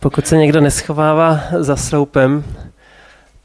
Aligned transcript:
Pokud 0.00 0.26
se 0.26 0.36
někdo 0.36 0.60
neschovává 0.60 1.40
za 1.58 1.76
sloupem, 1.76 2.44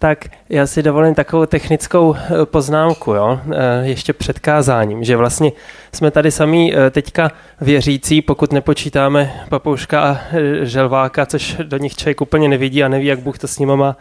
tak 0.03 0.25
já 0.49 0.67
si 0.67 0.83
dovolím 0.83 1.15
takovou 1.15 1.45
technickou 1.45 2.15
eh, 2.15 2.45
poznámku, 2.45 3.13
jo? 3.13 3.39
Eh, 3.51 3.55
ještě 3.83 4.13
před 4.13 4.39
kázáním, 4.39 5.03
že 5.03 5.17
vlastně 5.17 5.51
jsme 5.93 6.11
tady 6.11 6.31
sami 6.31 6.73
eh, 6.75 6.89
teďka 6.89 7.31
věřící, 7.61 8.21
pokud 8.21 8.53
nepočítáme 8.53 9.45
papouška 9.49 10.01
a 10.01 10.17
želváka, 10.61 11.25
což 11.25 11.55
do 11.63 11.77
nich 11.77 11.95
člověk 11.95 12.21
úplně 12.21 12.49
nevidí 12.49 12.83
a 12.83 12.87
neví, 12.87 13.05
jak 13.05 13.19
Bůh 13.19 13.39
to 13.39 13.47
s 13.47 13.59
nimi 13.59 13.75
má 13.75 13.97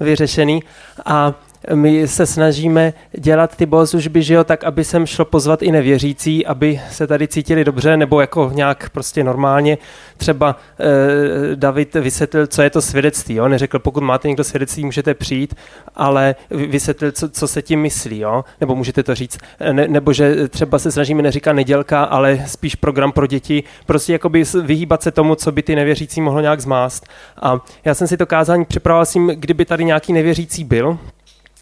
vyřešený. 0.00 0.62
A 1.04 1.34
my 1.74 2.08
se 2.08 2.26
snažíme 2.26 2.92
dělat 3.18 3.56
ty 3.56 3.66
bohoslužby, 3.66 4.22
že 4.22 4.34
jo, 4.34 4.44
tak, 4.44 4.64
aby 4.64 4.84
sem 4.84 5.06
šlo 5.06 5.24
pozvat 5.24 5.62
i 5.62 5.72
nevěřící, 5.72 6.46
aby 6.46 6.80
se 6.90 7.06
tady 7.06 7.28
cítili 7.28 7.64
dobře, 7.64 7.96
nebo 7.96 8.20
jako 8.20 8.50
nějak 8.54 8.90
prostě 8.90 9.24
normálně. 9.24 9.78
Třeba 10.16 10.56
eh, 10.80 11.56
David 11.56 11.94
vysvětlil, 11.94 12.46
co 12.46 12.62
je 12.62 12.70
to 12.70 12.82
svědectví, 12.82 13.34
jo, 13.34 13.48
neřekl, 13.48 13.78
pokud 13.78 14.02
máte 14.02 14.28
někdo 14.28 14.44
svědectví, 14.44 14.84
můžete 14.84 15.14
přijít, 15.14 15.54
ale 15.94 16.34
vysvětlil, 16.50 17.12
co, 17.12 17.28
co 17.28 17.48
se 17.48 17.62
tím 17.62 17.80
myslí, 17.80 18.18
jo, 18.18 18.44
nebo 18.60 18.74
můžete 18.74 19.02
to 19.02 19.14
říct, 19.14 19.38
ne, 19.72 19.88
nebo 19.88 20.12
že 20.12 20.48
třeba 20.48 20.78
se 20.78 20.92
snažíme 20.92 21.22
neříkat 21.22 21.56
nedělka, 21.56 22.02
ale 22.04 22.44
spíš 22.46 22.74
program 22.74 23.12
pro 23.12 23.26
děti, 23.26 23.64
prostě 23.86 24.12
jakoby 24.12 24.44
vyhýbat 24.62 25.02
se 25.02 25.10
tomu, 25.10 25.34
co 25.34 25.52
by 25.52 25.62
ty 25.62 25.76
nevěřící 25.76 26.20
mohlo 26.20 26.40
nějak 26.40 26.60
zmást. 26.60 27.06
A 27.42 27.60
já 27.84 27.94
jsem 27.94 28.06
si 28.06 28.16
to 28.16 28.26
kázání 28.26 28.64
připravoval 28.64 29.06
s 29.06 29.12
tím, 29.12 29.26
kdyby 29.26 29.64
tady 29.64 29.84
nějaký 29.84 30.12
nevěřící 30.12 30.64
byl, 30.64 30.98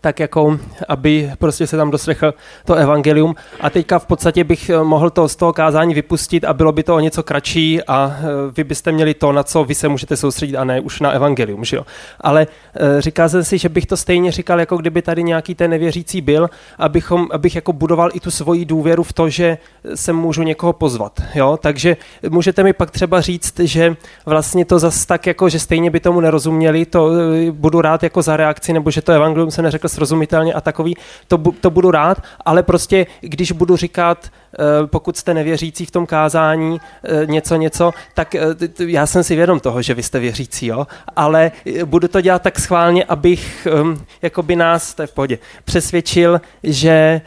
tak 0.00 0.20
jako, 0.20 0.58
aby 0.88 1.32
prostě 1.38 1.66
se 1.66 1.76
tam 1.76 1.90
doslechl 1.90 2.34
to 2.64 2.74
evangelium. 2.74 3.34
A 3.60 3.70
teďka 3.70 3.98
v 3.98 4.06
podstatě 4.06 4.44
bych 4.44 4.70
eh, 4.70 4.82
mohl 4.82 5.10
to 5.10 5.28
z 5.28 5.36
toho 5.36 5.52
kázání 5.52 5.94
vypustit 5.94 6.44
a 6.44 6.54
bylo 6.54 6.72
by 6.72 6.82
to 6.82 6.96
o 6.96 7.00
něco 7.00 7.22
kratší 7.22 7.82
a 7.82 8.16
eh, 8.18 8.24
vy 8.56 8.64
byste 8.64 8.92
měli 8.92 9.14
to, 9.14 9.32
na 9.32 9.42
co 9.42 9.64
vy 9.64 9.74
se 9.74 9.88
můžete 9.88 10.16
soustředit 10.16 10.56
a 10.56 10.64
ne 10.64 10.80
už 10.80 11.00
na 11.00 11.10
evangelium, 11.10 11.64
že 11.64 11.76
jo. 11.76 11.86
Ale 12.20 12.46
eh, 12.74 13.00
říkal 13.00 13.28
jsem 13.28 13.44
si, 13.44 13.58
že 13.58 13.68
bych 13.68 13.86
to 13.86 13.96
stejně 13.96 14.32
říkal, 14.32 14.60
jako 14.60 14.76
kdyby 14.76 15.02
tady 15.02 15.22
nějaký 15.22 15.54
ten 15.54 15.70
nevěřící 15.70 16.20
byl, 16.20 16.50
abychom, 16.78 17.28
abych 17.32 17.54
jako 17.54 17.72
budoval 17.72 18.10
i 18.12 18.20
tu 18.20 18.30
svoji 18.30 18.64
důvěru 18.64 19.02
v 19.02 19.12
to, 19.12 19.28
že 19.28 19.58
se 19.94 20.12
můžu 20.12 20.42
někoho 20.42 20.72
pozvat, 20.72 21.20
jo. 21.34 21.58
Takže 21.62 21.96
můžete 22.28 22.62
mi 22.62 22.72
pak 22.72 22.90
třeba 22.90 23.20
říct, 23.20 23.60
že 23.60 23.96
vlastně 24.26 24.64
to 24.64 24.78
zas 24.78 25.06
tak 25.06 25.26
jako, 25.26 25.48
že 25.48 25.58
stejně 25.58 25.90
by 25.90 26.00
tomu 26.00 26.20
nerozuměli, 26.20 26.86
to 26.86 27.10
budu 27.50 27.80
rád 27.80 28.02
jako 28.02 28.22
za 28.22 28.36
reakci, 28.36 28.72
nebo 28.72 28.90
že 28.90 29.02
to 29.02 29.12
evangelium 29.12 29.50
se 29.50 29.62
neřekl 29.62 29.88
srozumitelně 29.90 30.54
a 30.54 30.60
takový, 30.60 30.96
to, 31.28 31.38
to 31.60 31.70
budu 31.70 31.90
rád, 31.90 32.22
ale 32.44 32.62
prostě 32.62 33.06
když 33.20 33.52
budu 33.52 33.76
říkat, 33.76 34.26
eh, 34.28 34.86
pokud 34.86 35.16
jste 35.16 35.34
nevěřící 35.34 35.86
v 35.86 35.90
tom 35.90 36.06
kázání 36.06 36.80
eh, 37.04 37.26
něco, 37.26 37.56
něco, 37.56 37.92
tak 38.14 38.34
eh, 38.34 38.40
já 38.78 39.06
jsem 39.06 39.24
si 39.24 39.36
vědom 39.36 39.60
toho, 39.60 39.82
že 39.82 39.94
vy 39.94 40.02
jste 40.02 40.18
věřící, 40.18 40.66
jo? 40.66 40.86
ale 41.16 41.52
budu 41.84 42.08
to 42.08 42.20
dělat 42.20 42.42
tak 42.42 42.58
schválně, 42.58 43.04
abych 43.04 43.66
ehm, 43.66 44.04
jakoby 44.22 44.56
nás, 44.56 44.94
to 44.94 45.02
je 45.02 45.06
v 45.06 45.12
pohodě, 45.12 45.38
přesvědčil, 45.64 46.40
že 46.62 47.20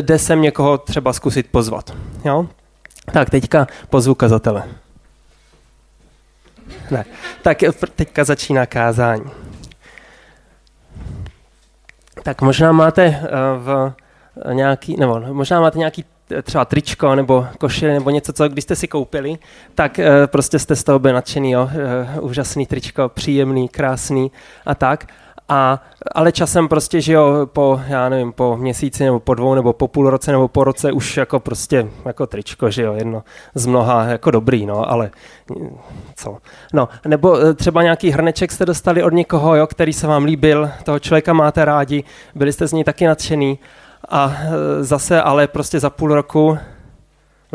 jde 0.00 0.18
sem 0.18 0.42
někoho 0.42 0.78
třeba 0.78 1.12
zkusit 1.12 1.46
pozvat. 1.50 1.94
Jo? 2.24 2.46
Tak 3.12 3.30
teďka 3.30 3.66
pozvu 3.90 4.14
kazatele. 4.14 4.62
Ne. 6.90 7.04
Tak 7.42 7.58
teďka 7.96 8.24
začíná 8.24 8.66
kázání 8.66 9.45
tak 12.22 12.42
možná 12.42 12.72
máte 12.72 13.04
eh, 13.04 13.28
v 13.56 13.92
nějaký, 14.52 14.96
nebo 14.96 15.20
možná 15.32 15.60
máte 15.60 15.78
nějaký 15.78 16.04
eh, 16.30 16.42
třeba 16.42 16.64
tričko 16.64 17.14
nebo 17.14 17.46
košile 17.58 17.92
nebo 17.92 18.10
něco, 18.10 18.32
co 18.32 18.48
když 18.48 18.64
jste 18.64 18.76
si 18.76 18.88
koupili, 18.88 19.38
tak 19.74 19.98
eh, 19.98 20.26
prostě 20.26 20.58
jste 20.58 20.76
z 20.76 20.84
toho 20.84 20.98
byli 20.98 21.14
nadšený, 21.14 21.50
jo? 21.50 21.70
úžasný 22.20 22.66
tričko, 22.66 23.08
příjemný, 23.08 23.68
krásný 23.68 24.30
a 24.66 24.74
tak. 24.74 25.06
A, 25.48 25.82
ale 26.12 26.32
časem 26.32 26.68
prostě, 26.68 27.00
že 27.00 27.12
jo, 27.12 27.46
po, 27.52 27.80
já 27.88 28.08
nevím, 28.08 28.32
po 28.32 28.56
měsíci 28.56 29.04
nebo 29.04 29.20
po 29.20 29.34
dvou 29.34 29.54
nebo 29.54 29.72
po 29.72 29.88
půl 29.88 30.10
roce 30.10 30.32
nebo 30.32 30.48
po 30.48 30.64
roce 30.64 30.92
už 30.92 31.16
jako 31.16 31.40
prostě 31.40 31.88
jako 32.04 32.26
tričko, 32.26 32.70
že 32.70 32.82
jo, 32.82 32.94
jedno 32.94 33.22
z 33.54 33.66
mnoha 33.66 34.04
jako 34.04 34.30
dobrý, 34.30 34.66
no, 34.66 34.90
ale 34.90 35.10
co. 36.16 36.36
No, 36.72 36.88
nebo 37.06 37.40
e, 37.40 37.54
třeba 37.54 37.82
nějaký 37.82 38.10
hrneček 38.10 38.52
jste 38.52 38.64
dostali 38.64 39.02
od 39.02 39.12
někoho, 39.12 39.56
jo, 39.56 39.66
který 39.66 39.92
se 39.92 40.06
vám 40.06 40.24
líbil, 40.24 40.70
toho 40.84 40.98
člověka 40.98 41.32
máte 41.32 41.64
rádi, 41.64 42.04
byli 42.34 42.52
jste 42.52 42.68
z 42.68 42.72
něj 42.72 42.84
taky 42.84 43.06
nadšený 43.06 43.58
a 44.08 44.36
e, 44.36 44.84
zase 44.84 45.22
ale 45.22 45.46
prostě 45.46 45.80
za 45.80 45.90
půl 45.90 46.14
roku 46.14 46.58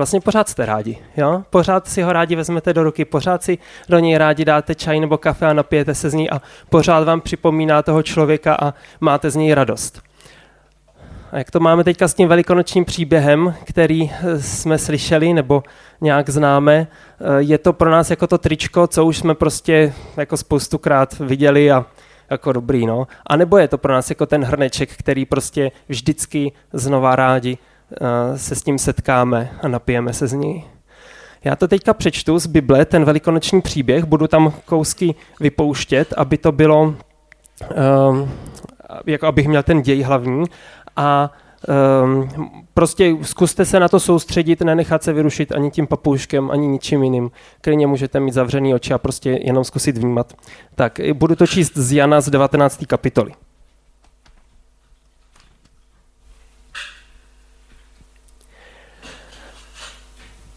vlastně 0.01 0.21
pořád 0.21 0.49
jste 0.49 0.65
rádi. 0.65 0.97
Jo? 1.17 1.43
Pořád 1.49 1.87
si 1.87 2.01
ho 2.01 2.13
rádi 2.13 2.35
vezmete 2.35 2.73
do 2.73 2.83
ruky, 2.83 3.05
pořád 3.05 3.43
si 3.43 3.57
do 3.89 3.99
něj 3.99 4.17
rádi 4.17 4.45
dáte 4.45 4.75
čaj 4.75 4.99
nebo 4.99 5.17
kafe 5.17 5.47
a 5.47 5.53
napijete 5.53 5.95
se 5.95 6.09
z 6.09 6.13
ní 6.13 6.29
a 6.29 6.41
pořád 6.69 7.03
vám 7.03 7.21
připomíná 7.21 7.81
toho 7.81 8.03
člověka 8.03 8.57
a 8.61 8.73
máte 8.99 9.29
z 9.29 9.35
něj 9.35 9.53
radost. 9.53 10.01
A 11.31 11.37
jak 11.37 11.51
to 11.51 11.59
máme 11.59 11.83
teďka 11.83 12.07
s 12.07 12.13
tím 12.13 12.27
velikonočním 12.27 12.85
příběhem, 12.85 13.53
který 13.63 14.11
eh, 14.11 14.41
jsme 14.41 14.77
slyšeli 14.77 15.33
nebo 15.33 15.63
nějak 16.01 16.29
známe, 16.29 16.87
eh, 16.87 17.25
je 17.37 17.57
to 17.57 17.73
pro 17.73 17.91
nás 17.91 18.09
jako 18.09 18.27
to 18.27 18.37
tričko, 18.37 18.87
co 18.87 19.05
už 19.05 19.17
jsme 19.17 19.35
prostě 19.35 19.93
jako 20.17 20.37
spoustukrát 20.37 21.19
viděli 21.19 21.71
a 21.71 21.85
jako 22.29 22.51
dobrý, 22.51 22.85
no. 22.85 23.07
A 23.27 23.35
nebo 23.35 23.57
je 23.57 23.67
to 23.67 23.77
pro 23.77 23.93
nás 23.93 24.09
jako 24.09 24.25
ten 24.25 24.43
hrneček, 24.43 24.89
který 24.97 25.25
prostě 25.25 25.71
vždycky 25.89 26.51
znova 26.73 27.15
rádi 27.15 27.57
se 28.35 28.55
s 28.55 28.61
tím 28.61 28.77
setkáme 28.77 29.51
a 29.61 29.67
napijeme 29.67 30.13
se 30.13 30.27
z 30.27 30.33
něj. 30.33 30.63
Já 31.43 31.55
to 31.55 31.67
teďka 31.67 31.93
přečtu 31.93 32.39
z 32.39 32.47
Bible, 32.47 32.85
ten 32.85 33.05
velikonoční 33.05 33.61
příběh, 33.61 34.05
budu 34.05 34.27
tam 34.27 34.53
kousky 34.65 35.15
vypouštět, 35.39 36.13
aby 36.17 36.37
to 36.37 36.51
bylo, 36.51 36.81
um, 36.81 38.31
jako 39.05 39.27
abych 39.27 39.47
měl 39.47 39.63
ten 39.63 39.81
děj 39.81 40.01
hlavní 40.01 40.45
a 40.95 41.31
um, 42.03 42.29
prostě 42.73 43.15
zkuste 43.21 43.65
se 43.65 43.79
na 43.79 43.89
to 43.89 43.99
soustředit, 43.99 44.61
nenechat 44.61 45.03
se 45.03 45.13
vyrušit 45.13 45.51
ani 45.51 45.71
tím 45.71 45.87
papouškem, 45.87 46.51
ani 46.51 46.67
ničím 46.67 47.03
jiným. 47.03 47.31
Klidně 47.61 47.87
můžete 47.87 48.19
mít 48.19 48.33
zavřený 48.33 48.73
oči 48.73 48.93
a 48.93 48.97
prostě 48.97 49.39
jenom 49.43 49.63
zkusit 49.63 49.97
vnímat. 49.97 50.33
Tak, 50.75 50.99
budu 51.13 51.35
to 51.35 51.47
číst 51.47 51.77
z 51.77 51.91
Jana 51.93 52.21
z 52.21 52.29
19. 52.29 52.85
kapitoly. 52.87 53.31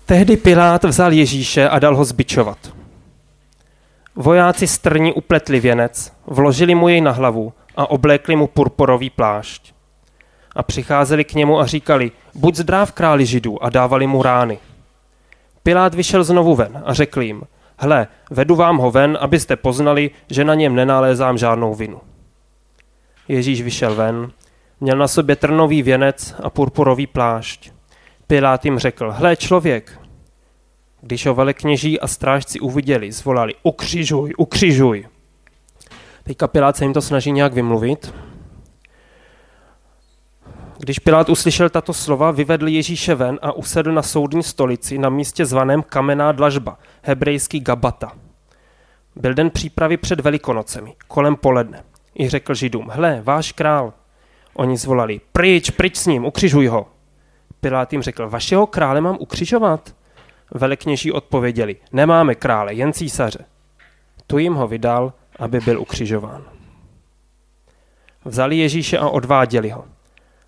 Tehdy 0.07 0.37
Pilát 0.37 0.85
vzal 0.85 1.13
Ježíše 1.13 1.69
a 1.69 1.79
dal 1.79 1.97
ho 1.97 2.05
zbičovat. 2.05 2.59
Vojáci 4.17 4.67
strní 4.67 5.13
upletli 5.13 5.61
věnec, 5.61 6.13
vložili 6.27 6.75
mu 6.75 6.89
jej 6.89 7.01
na 7.01 7.11
hlavu 7.11 7.53
a 7.77 7.91
oblékli 7.91 8.37
mu 8.37 8.47
purpurový 8.47 9.11
plášť. 9.11 9.75
A 10.57 10.63
přicházeli 10.63 11.25
k 11.25 11.35
němu 11.35 11.61
a 11.61 11.67
říkali, 11.67 12.13
buď 12.35 12.55
zdráv 12.55 12.93
králi 12.93 13.27
židů 13.27 13.65
a 13.65 13.71
dávali 13.71 14.07
mu 14.07 14.23
rány. 14.23 14.59
Pilát 15.63 15.95
vyšel 15.95 16.25
znovu 16.25 16.55
ven 16.55 16.83
a 16.85 16.95
řekl 16.95 17.21
jim, 17.23 17.43
hle, 17.79 18.07
vedu 18.31 18.55
vám 18.55 18.77
ho 18.77 18.91
ven, 18.91 19.19
abyste 19.21 19.57
poznali, 19.57 20.11
že 20.31 20.45
na 20.45 20.55
něm 20.55 20.75
nenalézám 20.75 21.39
žádnou 21.39 21.75
vinu. 21.75 22.01
Ježíš 23.29 23.63
vyšel 23.63 23.95
ven, 23.95 24.31
měl 24.81 24.97
na 24.97 25.09
sobě 25.09 25.37
trnový 25.37 25.83
věnec 25.83 26.35
a 26.43 26.51
purpurový 26.51 27.07
plášť. 27.07 27.73
Pilát 28.35 28.65
jim 28.65 28.79
řekl, 28.79 29.11
hle 29.11 29.37
člověk. 29.37 30.01
Když 31.01 31.27
ho 31.27 31.35
velekněží 31.35 32.01
a 32.01 32.07
strážci 32.07 32.61
uviděli, 32.61 33.13
zvolali, 33.13 33.55
ukřižuj, 33.63 34.33
ukřižuj. 34.39 35.09
Teďka 36.23 36.49
Pilát 36.49 36.77
se 36.77 36.85
jim 36.85 36.93
to 36.93 37.03
snaží 37.03 37.33
nějak 37.33 37.53
vymluvit. 37.53 38.15
Když 40.79 40.99
Pilát 40.99 41.29
uslyšel 41.29 41.71
tato 41.71 41.93
slova, 41.93 42.31
vyvedl 42.31 42.69
Ježíše 42.69 43.15
ven 43.15 43.39
a 43.43 43.53
usedl 43.53 43.93
na 43.93 44.03
soudní 44.03 44.43
stolici 44.43 44.99
na 44.99 45.09
místě 45.09 45.47
zvaném 45.47 45.83
Kamená 45.83 46.33
dlažba, 46.33 46.79
hebrejský 47.03 47.61
Gabata. 47.61 48.13
Byl 49.17 49.35
den 49.35 49.51
přípravy 49.51 49.97
před 49.97 50.21
Velikonocemi, 50.21 50.95
kolem 51.09 51.37
poledne. 51.37 51.85
I 52.19 52.29
řekl 52.29 52.55
židům, 52.55 52.91
hle, 52.93 53.21
váš 53.25 53.53
král. 53.53 53.93
Oni 54.55 54.77
zvolali, 54.77 55.21
pryč, 55.33 55.71
pryč 55.71 55.97
s 55.97 56.07
ním, 56.07 56.25
ukřižuj 56.25 56.67
ho. 56.67 56.94
Pilát 57.65 57.93
jim 57.93 58.03
řekl, 58.03 58.29
vašeho 58.31 58.67
krále 58.67 59.01
mám 59.01 59.17
ukřižovat? 59.21 59.95
Velekněží 60.55 61.13
odpověděli, 61.13 61.77
nemáme 61.93 62.35
krále, 62.35 62.75
jen 62.75 62.93
císaře. 62.93 63.45
Tu 64.27 64.39
jim 64.39 64.55
ho 64.55 64.69
vydal, 64.69 65.13
aby 65.39 65.61
byl 65.61 65.81
ukřižován. 65.81 66.45
Vzali 68.25 68.57
Ježíše 68.57 68.99
a 68.99 69.09
odváděli 69.09 69.71
ho. 69.71 69.85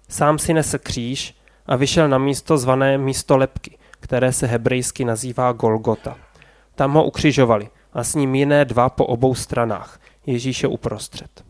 Sám 0.09 0.39
si 0.39 0.55
nesl 0.55 0.79
kříž 0.79 1.35
a 1.67 1.77
vyšel 1.77 2.09
na 2.09 2.19
místo 2.19 2.59
zvané 2.59 2.99
místo 2.99 3.37
lepky, 3.37 3.79
které 4.01 4.33
se 4.33 4.47
hebrejsky 4.47 5.05
nazývá 5.05 5.53
Golgota. 5.53 6.17
Tam 6.75 6.93
ho 6.93 7.05
ukřižovali 7.05 7.69
a 7.93 8.05
s 8.05 8.15
ním 8.15 8.35
jiné 8.35 8.65
dva 8.65 8.89
po 8.89 9.07
obou 9.07 9.35
stranách, 9.35 10.01
Ježíše 10.27 10.67
uprostřed. 10.67 11.46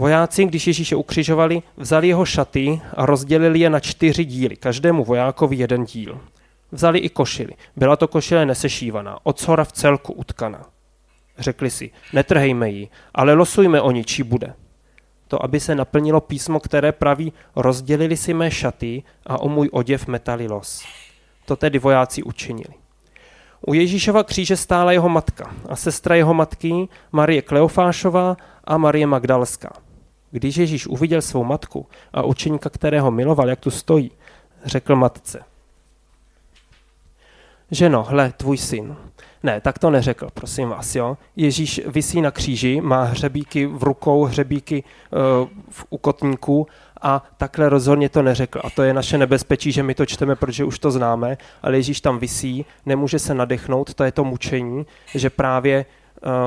Vojáci, 0.00 0.44
když 0.44 0.66
Ježíše 0.66 0.96
ukřižovali, 0.96 1.62
vzali 1.76 2.08
jeho 2.08 2.24
šaty 2.24 2.80
a 2.96 3.06
rozdělili 3.06 3.58
je 3.58 3.70
na 3.70 3.80
čtyři 3.80 4.24
díly, 4.24 4.56
každému 4.56 5.04
vojákovi 5.04 5.56
jeden 5.56 5.84
díl. 5.84 6.20
Vzali 6.72 6.98
i 6.98 7.08
košili. 7.08 7.52
Byla 7.76 7.96
to 7.96 8.08
košile 8.08 8.46
nesešívaná, 8.46 9.18
od 9.22 9.40
zhora 9.40 9.64
v 9.64 9.72
celku 9.72 10.12
utkaná. 10.12 10.64
Řekli 11.38 11.70
si, 11.70 11.90
netrhejme 12.12 12.70
ji, 12.70 12.88
ale 13.14 13.34
losujme 13.34 13.80
o 13.80 13.90
ní, 13.90 14.04
čí 14.04 14.22
bude. 14.22 14.54
To, 15.28 15.44
aby 15.44 15.60
se 15.60 15.74
naplnilo 15.74 16.20
písmo, 16.20 16.60
které 16.60 16.92
praví, 16.92 17.32
rozdělili 17.56 18.16
si 18.16 18.34
mé 18.34 18.50
šaty 18.50 19.02
a 19.26 19.40
o 19.40 19.48
můj 19.48 19.68
oděv 19.72 20.06
metali 20.06 20.48
los. 20.48 20.84
To 21.44 21.56
tedy 21.56 21.78
vojáci 21.78 22.22
učinili. 22.22 22.74
U 23.66 23.74
Ježíšova 23.74 24.24
kříže 24.24 24.56
stála 24.56 24.92
jeho 24.92 25.08
matka 25.08 25.54
a 25.68 25.76
sestra 25.76 26.14
jeho 26.14 26.34
matky 26.34 26.88
Marie 27.12 27.42
Kleofášová 27.42 28.36
a 28.64 28.76
Marie 28.76 29.06
Magdalská. 29.06 29.89
Když 30.30 30.56
Ježíš 30.56 30.86
uviděl 30.86 31.22
svou 31.22 31.44
matku 31.44 31.86
a 32.12 32.22
učeníka, 32.22 32.70
kterého 32.70 33.10
miloval, 33.10 33.48
jak 33.48 33.60
tu 33.60 33.70
stojí, 33.70 34.10
řekl 34.64 34.96
matce. 34.96 35.44
Ženo, 37.70 38.02
hle, 38.02 38.32
tvůj 38.36 38.58
syn. 38.58 38.96
Ne, 39.42 39.60
tak 39.60 39.78
to 39.78 39.90
neřekl, 39.90 40.28
prosím 40.34 40.68
vás, 40.68 40.94
jo. 40.94 41.18
Ježíš 41.36 41.80
visí 41.86 42.20
na 42.20 42.30
kříži, 42.30 42.80
má 42.80 43.02
hřebíky 43.02 43.66
v 43.66 43.82
rukou, 43.82 44.24
hřebíky 44.24 44.84
uh, 44.84 45.48
v 45.70 45.86
ukotníku 45.90 46.66
a 47.02 47.24
takhle 47.36 47.68
rozhodně 47.68 48.08
to 48.08 48.22
neřekl. 48.22 48.60
A 48.64 48.70
to 48.70 48.82
je 48.82 48.94
naše 48.94 49.18
nebezpečí, 49.18 49.72
že 49.72 49.82
my 49.82 49.94
to 49.94 50.06
čteme, 50.06 50.36
protože 50.36 50.64
už 50.64 50.78
to 50.78 50.90
známe, 50.90 51.38
ale 51.62 51.76
Ježíš 51.76 52.00
tam 52.00 52.18
visí, 52.18 52.66
nemůže 52.86 53.18
se 53.18 53.34
nadechnout, 53.34 53.94
to 53.94 54.04
je 54.04 54.12
to 54.12 54.24
mučení, 54.24 54.86
že 55.14 55.30
právě 55.30 55.86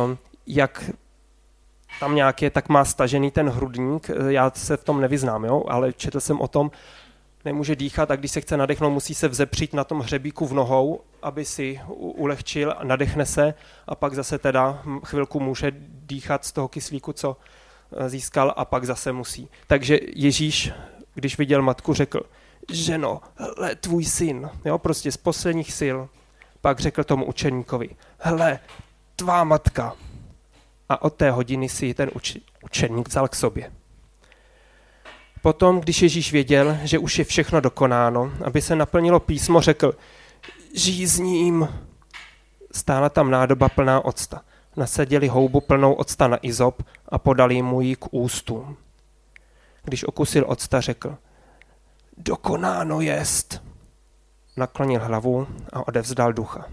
uh, 0.08 0.16
jak 0.48 0.92
tam 2.00 2.16
nějak 2.16 2.42
je, 2.42 2.50
tak 2.50 2.70
má 2.70 2.86
stažený 2.86 3.32
ten 3.32 3.50
hrudník, 3.50 4.10
já 4.28 4.52
se 4.56 4.78
v 4.78 4.84
tom 4.84 5.02
nevyznám, 5.02 5.46
jo, 5.46 5.64
ale 5.68 5.94
četl 5.94 6.20
jsem 6.20 6.42
o 6.42 6.48
tom, 6.48 6.72
nemůže 7.46 7.76
dýchat 7.76 8.12
a 8.12 8.16
když 8.16 8.32
se 8.32 8.42
chce 8.42 8.58
nadechnout, 8.58 8.94
musí 8.94 9.16
se 9.16 9.28
vzepřít 9.28 9.74
na 9.74 9.84
tom 9.84 10.00
hřebíku 10.00 10.46
v 10.46 10.54
nohou, 10.54 11.02
aby 11.22 11.46
si 11.46 11.80
ulehčil, 11.98 12.76
nadechne 12.84 13.26
se 13.26 13.54
a 13.88 13.96
pak 13.96 14.14
zase 14.14 14.38
teda 14.38 14.84
chvilku 15.06 15.40
může 15.40 15.72
dýchat 15.88 16.46
z 16.46 16.52
toho 16.52 16.68
kyslíku, 16.68 17.14
co 17.14 17.38
e, 17.98 18.10
získal 18.10 18.54
a 18.58 18.66
pak 18.66 18.86
zase 18.86 19.12
musí. 19.12 19.48
Takže 19.68 20.00
Ježíš, 20.16 20.72
když 21.16 21.38
viděl 21.38 21.62
matku, 21.62 21.94
řekl, 21.94 22.22
ženo, 22.72 23.22
hle, 23.58 23.76
tvůj 23.76 24.06
syn, 24.06 24.50
jo, 24.66 24.78
prostě 24.78 25.12
z 25.12 25.18
posledních 25.18 25.74
sil. 25.80 25.98
Pak 26.62 26.80
řekl 26.80 27.04
tomu 27.04 27.26
učeníkovi, 27.26 27.90
hle, 28.20 28.60
tvá 29.16 29.44
matka. 29.44 29.94
A 30.90 31.02
od 31.02 31.14
té 31.14 31.32
hodiny 31.32 31.70
si 31.70 31.94
ten 31.94 32.10
uč- 32.10 32.42
učeník 32.64 33.10
vzal 33.10 33.28
k 33.28 33.36
sobě. 33.36 33.72
Potom, 35.42 35.80
když 35.80 36.02
Ježíš 36.02 36.32
věděl, 36.32 36.78
že 36.84 37.00
už 37.00 37.20
je 37.20 37.26
všechno 37.26 37.62
dokonáno, 37.62 38.32
aby 38.44 38.62
se 38.62 38.76
naplnilo 38.76 39.20
písmo, 39.20 39.62
řekl, 39.62 39.96
žij 40.76 41.06
s 41.08 41.20
ním. 41.20 41.68
Stála 42.72 43.10
tam 43.10 43.32
nádoba 43.32 43.70
plná 43.70 44.06
octa. 44.06 44.42
Nasadili 44.76 45.28
houbu 45.28 45.62
plnou 45.62 45.94
octa 45.94 46.28
na 46.28 46.38
izop 46.42 46.84
a 47.10 47.18
podali 47.18 47.62
mu 47.62 47.82
ji 47.82 47.96
k 47.96 48.14
ústům. 48.14 48.78
Když 49.84 50.04
okusil 50.04 50.46
octa, 50.48 50.82
řekl, 50.82 51.18
dokonáno 52.18 53.02
jest. 53.02 53.62
Naklonil 54.58 55.00
hlavu 55.00 55.48
a 55.74 55.88
odevzdal 55.88 56.34
ducha. 56.34 56.66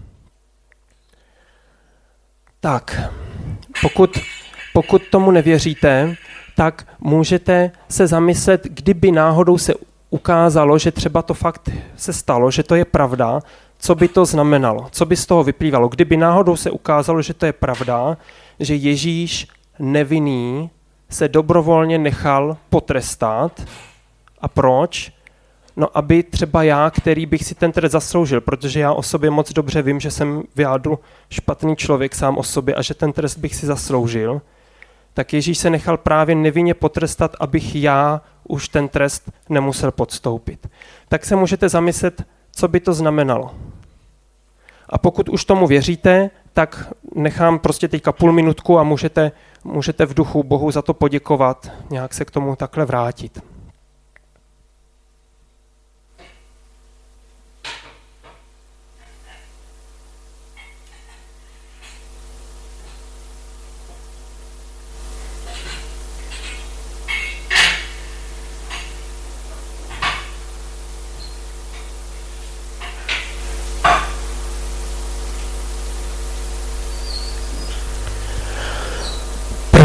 Tak, 2.59 3.11
pokud, 3.81 4.17
pokud 4.73 5.01
tomu 5.07 5.31
nevěříte, 5.31 6.15
tak 6.55 6.87
můžete 6.99 7.71
se 7.89 8.07
zamyslet, 8.07 8.63
kdyby 8.63 9.11
náhodou 9.11 9.57
se 9.57 9.73
ukázalo, 10.09 10.77
že 10.77 10.91
třeba 10.91 11.21
to 11.21 11.33
fakt 11.33 11.69
se 11.95 12.13
stalo, 12.13 12.51
že 12.51 12.63
to 12.63 12.75
je 12.75 12.85
pravda, 12.85 13.39
co 13.79 13.95
by 13.95 14.07
to 14.07 14.25
znamenalo, 14.25 14.87
co 14.91 15.05
by 15.05 15.15
z 15.15 15.25
toho 15.25 15.43
vyplývalo. 15.43 15.87
Kdyby 15.87 16.17
náhodou 16.17 16.55
se 16.55 16.71
ukázalo, 16.71 17.21
že 17.21 17.33
to 17.33 17.45
je 17.45 17.53
pravda, 17.53 18.17
že 18.59 18.75
Ježíš 18.75 19.47
nevinný 19.79 20.69
se 21.09 21.27
dobrovolně 21.27 21.97
nechal 21.97 22.57
potrestat. 22.69 23.61
A 24.41 24.47
proč? 24.47 25.11
No, 25.75 25.97
aby 25.97 26.23
třeba 26.23 26.63
já, 26.63 26.89
který 26.89 27.25
bych 27.25 27.43
si 27.43 27.55
ten 27.55 27.71
trest 27.71 27.91
zasloužil, 27.91 28.41
protože 28.41 28.79
já 28.79 28.93
o 28.93 29.03
sobě 29.03 29.29
moc 29.29 29.53
dobře 29.53 29.81
vím, 29.81 29.99
že 29.99 30.11
jsem 30.11 30.43
v 30.55 30.59
jádu 30.59 30.99
špatný 31.29 31.75
člověk 31.75 32.15
sám 32.15 32.37
o 32.37 32.43
sobě 32.43 32.75
a 32.75 32.81
že 32.81 32.93
ten 32.93 33.13
trest 33.13 33.37
bych 33.37 33.55
si 33.55 33.65
zasloužil, 33.65 34.41
tak 35.13 35.33
Ježíš 35.33 35.57
se 35.57 35.69
nechal 35.69 35.97
právě 35.97 36.35
nevinně 36.35 36.73
potrestat, 36.73 37.35
abych 37.39 37.75
já 37.75 38.21
už 38.47 38.69
ten 38.69 38.87
trest 38.87 39.31
nemusel 39.49 39.91
podstoupit. 39.91 40.67
Tak 41.09 41.25
se 41.25 41.35
můžete 41.35 41.69
zamyslet, 41.69 42.23
co 42.51 42.67
by 42.67 42.79
to 42.79 42.93
znamenalo. 42.93 43.51
A 44.89 44.97
pokud 44.97 45.29
už 45.29 45.45
tomu 45.45 45.67
věříte, 45.67 46.29
tak 46.53 46.93
nechám 47.15 47.59
prostě 47.59 47.87
teďka 47.87 48.11
půl 48.11 48.31
minutku 48.31 48.79
a 48.79 48.83
můžete, 48.83 49.31
můžete 49.63 50.05
v 50.05 50.13
duchu 50.13 50.43
Bohu 50.43 50.71
za 50.71 50.81
to 50.81 50.93
poděkovat, 50.93 51.71
nějak 51.89 52.13
se 52.13 52.25
k 52.25 52.31
tomu 52.31 52.55
takhle 52.55 52.85
vrátit. 52.85 53.50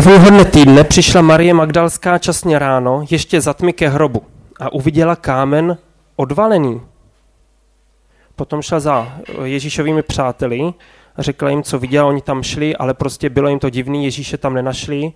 Prvního 0.07 0.31
dne 0.31 0.45
týdne 0.45 0.85
přišla 0.85 1.23
Marie 1.23 1.55
Magdalská 1.55 2.19
časně 2.19 2.59
ráno, 2.59 3.05
ještě 3.11 3.41
za 3.41 3.55
tmy 3.55 3.73
ke 3.73 3.89
hrobu 3.89 4.23
a 4.61 4.73
uviděla 4.73 5.17
kámen 5.17 5.79
odvalený. 6.17 6.81
Potom 8.37 8.63
šla 8.63 8.81
za 8.81 9.19
Ježíšovými 9.45 10.03
přáteli 10.03 10.73
a 11.17 11.23
řekla 11.23 11.51
jim, 11.51 11.63
co 11.63 11.79
viděla, 11.79 12.07
oni 12.07 12.21
tam 12.23 12.43
šli, 12.43 12.77
ale 12.77 12.95
prostě 12.95 13.31
bylo 13.31 13.49
jim 13.49 13.59
to 13.59 13.71
divný, 13.71 14.05
Ježíše 14.05 14.39
tam 14.39 14.55
nenašli, 14.55 15.13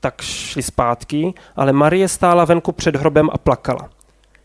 tak 0.00 0.22
šli 0.22 0.62
zpátky, 0.62 1.34
ale 1.56 1.72
Marie 1.72 2.08
stála 2.08 2.44
venku 2.44 2.72
před 2.72 2.96
hrobem 2.96 3.28
a 3.32 3.38
plakala. 3.38 3.90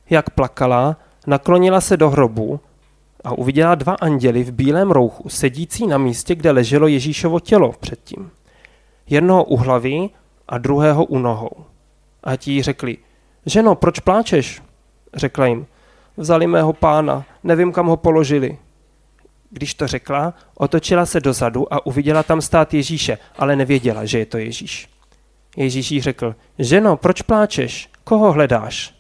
Jak 0.10 0.30
plakala, 0.30 0.96
naklonila 1.28 1.82
se 1.82 1.98
do 1.98 2.10
hrobu 2.10 2.60
a 3.24 3.32
uviděla 3.32 3.76
dva 3.76 3.94
anděly 3.94 4.44
v 4.44 4.52
bílém 4.52 4.92
rouchu, 4.92 5.30
sedící 5.30 5.88
na 5.88 5.98
místě, 5.98 6.36
kde 6.36 6.52
leželo 6.52 6.88
Ježíšovo 6.88 7.40
tělo 7.40 7.74
předtím 7.80 8.32
jednoho 9.10 9.44
u 9.44 9.58
hlavy 9.58 10.10
a 10.48 10.58
druhého 10.58 11.06
u 11.06 11.18
nohou. 11.18 11.66
A 12.24 12.36
ti 12.36 12.52
jí 12.52 12.62
řekli, 12.62 12.98
ženo, 13.46 13.76
proč 13.76 14.00
pláčeš? 14.00 14.62
Řekla 15.14 15.46
jim, 15.46 15.68
vzali 16.18 16.48
mého 16.48 16.74
pána, 16.74 17.26
nevím, 17.44 17.72
kam 17.72 17.88
ho 17.88 17.98
položili. 17.98 18.58
Když 19.50 19.74
to 19.74 19.88
řekla, 19.88 20.34
otočila 20.56 21.06
se 21.06 21.20
dozadu 21.20 21.74
a 21.74 21.86
uviděla 21.86 22.24
tam 22.24 22.42
stát 22.42 22.74
Ježíše, 22.74 23.18
ale 23.38 23.56
nevěděla, 23.56 24.06
že 24.06 24.20
je 24.20 24.26
to 24.26 24.38
Ježíš. 24.38 24.90
Ježíš 25.58 25.92
jí 25.92 26.02
řekl, 26.02 26.36
ženo, 26.60 26.98
proč 26.98 27.22
pláčeš? 27.22 27.90
Koho 28.04 28.32
hledáš? 28.32 28.96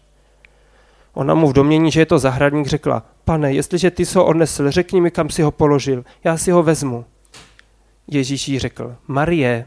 Ona 1.13 1.33
mu 1.33 1.47
v 1.47 1.53
domění, 1.53 1.91
že 1.91 2.01
je 2.01 2.05
to 2.05 2.19
zahradník, 2.19 2.67
řekla, 2.67 3.03
pane, 3.25 3.53
jestliže 3.53 3.91
ty 3.91 4.05
jsi 4.05 4.17
ho 4.17 4.25
odnesl, 4.25 4.71
řekni 4.71 5.01
mi, 5.01 5.11
kam 5.11 5.29
si 5.29 5.41
ho 5.41 5.51
položil, 5.51 6.05
já 6.23 6.37
si 6.37 6.51
ho 6.51 6.63
vezmu. 6.63 7.05
Ježíš 8.07 8.47
jí 8.47 8.59
řekl, 8.59 8.95
Marie. 9.07 9.65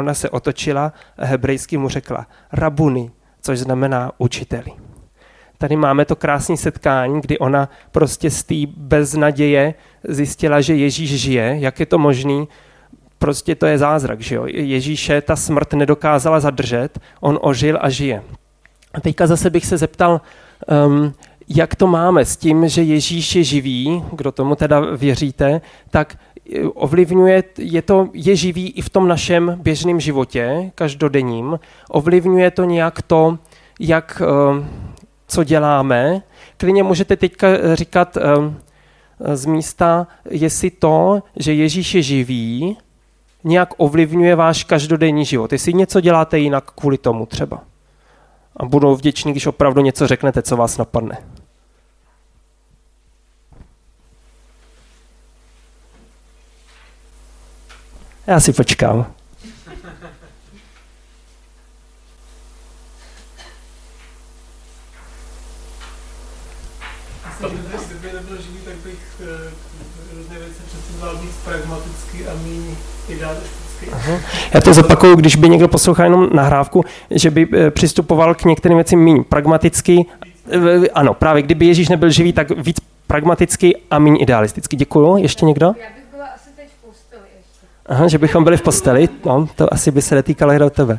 Ona 0.00 0.14
se 0.14 0.30
otočila 0.30 0.92
a 1.18 1.24
hebrejsky 1.24 1.76
mu 1.76 1.88
řekla 1.88 2.26
rabuni, 2.52 3.10
což 3.40 3.58
znamená 3.58 4.12
učiteli. 4.18 4.72
Tady 5.58 5.76
máme 5.76 6.04
to 6.04 6.16
krásné 6.16 6.56
setkání, 6.56 7.20
kdy 7.20 7.38
ona 7.38 7.68
prostě 7.92 8.30
z 8.30 8.42
té 8.44 8.54
beznaděje 8.76 9.74
zjistila, 10.08 10.60
že 10.60 10.74
Ježíš 10.74 11.20
žije. 11.20 11.56
Jak 11.58 11.80
je 11.80 11.86
to 11.86 11.98
možný? 11.98 12.48
Prostě 13.18 13.54
to 13.54 13.66
je 13.66 13.78
zázrak, 13.78 14.20
že 14.20 14.34
jo? 14.34 14.44
Ježíše 14.48 15.20
ta 15.20 15.36
smrt 15.36 15.72
nedokázala 15.72 16.40
zadržet, 16.40 16.98
on 17.20 17.38
ožil 17.42 17.78
a 17.80 17.88
žije. 17.88 18.22
A 18.94 19.00
teďka 19.00 19.26
zase 19.26 19.50
bych 19.50 19.66
se 19.66 19.76
zeptal, 19.76 20.20
um, 20.86 21.14
jak 21.48 21.74
to 21.74 21.86
máme 21.86 22.24
s 22.24 22.36
tím, 22.36 22.68
že 22.68 22.82
Ježíš 22.82 23.36
je 23.36 23.44
živý, 23.44 24.04
kdo 24.12 24.32
tomu 24.32 24.54
teda 24.56 24.80
věříte, 24.80 25.60
tak 25.90 26.16
ovlivňuje, 26.74 27.44
je 27.58 27.82
to, 27.82 28.08
je 28.12 28.36
živý 28.36 28.70
i 28.70 28.82
v 28.82 28.88
tom 28.88 29.08
našem 29.08 29.58
běžném 29.62 30.00
životě, 30.00 30.72
každodenním, 30.74 31.58
ovlivňuje 31.88 32.50
to 32.50 32.64
nějak 32.64 33.02
to, 33.02 33.38
jak, 33.80 34.22
eh, 34.24 34.66
co 35.28 35.44
děláme. 35.44 36.22
Klidně 36.56 36.82
můžete 36.82 37.16
teďka 37.16 37.46
říkat 37.74 38.16
eh, 38.16 39.36
z 39.36 39.46
místa, 39.46 40.06
jestli 40.30 40.70
to, 40.70 41.22
že 41.36 41.54
Ježíš 41.54 41.94
je 41.94 42.02
živý, 42.02 42.76
nějak 43.44 43.74
ovlivňuje 43.76 44.36
váš 44.36 44.64
každodenní 44.64 45.24
život. 45.24 45.52
Jestli 45.52 45.74
něco 45.74 46.00
děláte 46.00 46.38
jinak 46.38 46.70
kvůli 46.70 46.98
tomu 46.98 47.26
třeba. 47.26 47.62
A 48.56 48.64
budu 48.64 48.96
vděčný, 48.96 49.32
když 49.32 49.46
opravdu 49.46 49.82
něco 49.82 50.06
řeknete, 50.06 50.42
co 50.42 50.56
vás 50.56 50.78
napadne. 50.78 51.18
Já 58.19 58.19
si 58.19 58.19
počkám. 58.19 58.19
Kdyby 58.19 58.19
nebyl 58.19 58.19
živý, 58.19 58.19
tak 58.19 58.19
bych 58.19 58.19
eh, 58.19 58.19
různé 58.19 58.19
věci 58.19 58.19
představoval 58.19 58.19
víc 58.19 58.19
pragmaticky 58.19 58.19
a 72.28 72.34
méně 72.42 72.76
idealisticky. 73.08 73.90
Já 74.54 74.60
to 74.60 74.74
zopakuju, 74.74 75.16
když 75.16 75.36
by 75.36 75.48
někdo 75.48 75.68
poslouchal 75.68 76.06
jenom 76.06 76.28
nahrávku, 76.32 76.84
že 77.10 77.30
by 77.30 77.48
eh, 77.52 77.70
přistupoval 77.70 78.34
k 78.34 78.44
některým 78.44 78.78
věcem 78.78 79.04
méně 79.04 79.22
pragmaticky. 79.28 80.06
Eh, 80.50 80.88
Ano, 80.94 81.14
právě 81.14 81.42
kdyby 81.42 81.66
Ježíš 81.66 81.88
nebyl 81.88 82.10
živý, 82.10 82.32
tak 82.32 82.50
víc 82.50 82.76
pragmaticky 83.06 83.76
a 83.90 83.98
méně 83.98 84.18
idealisticky. 84.18 84.76
Děkuju. 84.76 85.16
Ještě 85.16 85.46
někdo? 85.46 85.66
Já 85.66 85.72
bych 85.72 86.04
byla 86.14 86.26
asi 86.26 86.50
teď 86.56 86.68
v 86.68 86.86
posteli 86.86 87.22
ještě. 87.36 87.66
Aha, 87.90 88.08
že 88.08 88.18
bychom 88.18 88.44
byli 88.44 88.56
v 88.56 88.62
posteli, 88.62 89.08
no, 89.24 89.48
to 89.56 89.74
asi 89.74 89.90
by 89.90 90.02
se 90.02 90.14
netýkalo 90.14 90.52
jen 90.52 90.62
o 90.62 90.70
tebe. 90.70 90.98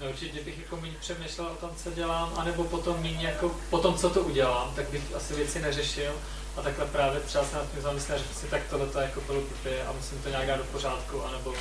No, 0.00 0.08
určitě 0.08 0.40
bych 0.44 0.58
jako 0.58 0.76
méně 0.76 0.94
přemýšlel 1.00 1.46
o 1.46 1.54
tom, 1.54 1.70
co 1.76 1.90
dělám, 1.90 2.28
anebo 2.36 2.64
potom 2.64 2.96
méně 3.02 3.26
jako 3.26 3.50
po 3.70 3.78
tom, 3.78 3.94
co 3.94 4.10
to 4.10 4.20
udělám, 4.20 4.68
tak 4.76 4.90
bych 4.90 5.02
asi 5.16 5.34
věci 5.34 5.60
neřešil. 5.60 6.12
A 6.56 6.62
takhle 6.62 6.86
právě 6.86 7.20
třeba 7.20 7.44
se 7.44 7.56
nad 7.56 7.72
tím 7.72 7.82
zamyslel, 7.82 8.18
že 8.18 8.24
si 8.34 8.46
tak 8.46 8.62
tohle 8.70 8.86
to 8.86 9.00
jako 9.00 9.20
bylo 9.26 9.40
blbě 9.40 9.82
a 9.88 9.92
musím 9.92 10.18
to 10.22 10.28
nějak 10.28 10.46
dát 10.46 10.56
do 10.56 10.64
pořádku, 10.72 11.16
anebo 11.28 11.52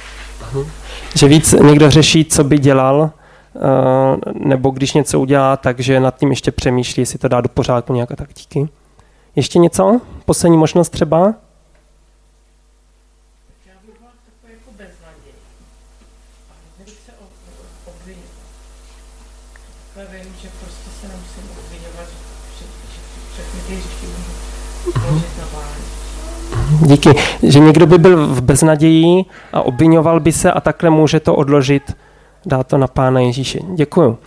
Že 1.16 1.28
víc 1.28 1.52
někdo 1.52 1.90
řeší, 1.90 2.26
co 2.26 2.44
by 2.44 2.60
dělal, 2.60 3.12
eh, 3.56 3.60
nebo 4.34 4.70
když 4.70 4.94
něco 4.94 5.20
udělá, 5.20 5.58
takže 5.58 6.00
nad 6.00 6.18
tím 6.18 6.30
ještě 6.30 6.52
přemýšlí, 6.52 7.02
jestli 7.02 7.20
to 7.20 7.28
dá 7.28 7.42
do 7.42 7.50
pořádku 7.50 7.94
nějak 7.94 8.12
a 8.12 8.16
tak 8.16 8.30
díky. 8.34 8.81
Ještě 9.36 9.60
něco? 9.60 10.02
Poslední 10.26 10.58
možnost 10.58 10.90
třeba? 10.90 11.34
Díky. 26.86 27.10
Že 27.44 27.60
někdo 27.60 27.86
by 27.86 27.98
byl 27.98 28.28
v 28.28 28.42
beznaději 28.42 29.26
a 29.54 29.62
obvinoval 29.62 30.20
by 30.20 30.32
se 30.32 30.52
a 30.52 30.62
takhle 30.62 30.90
může 30.90 31.20
to 31.20 31.36
odložit, 31.36 31.98
dá 32.46 32.64
to 32.64 32.78
na 32.78 32.88
Pána 32.88 33.20
Ježíše. 33.20 33.60
Děkuju. 33.76 34.18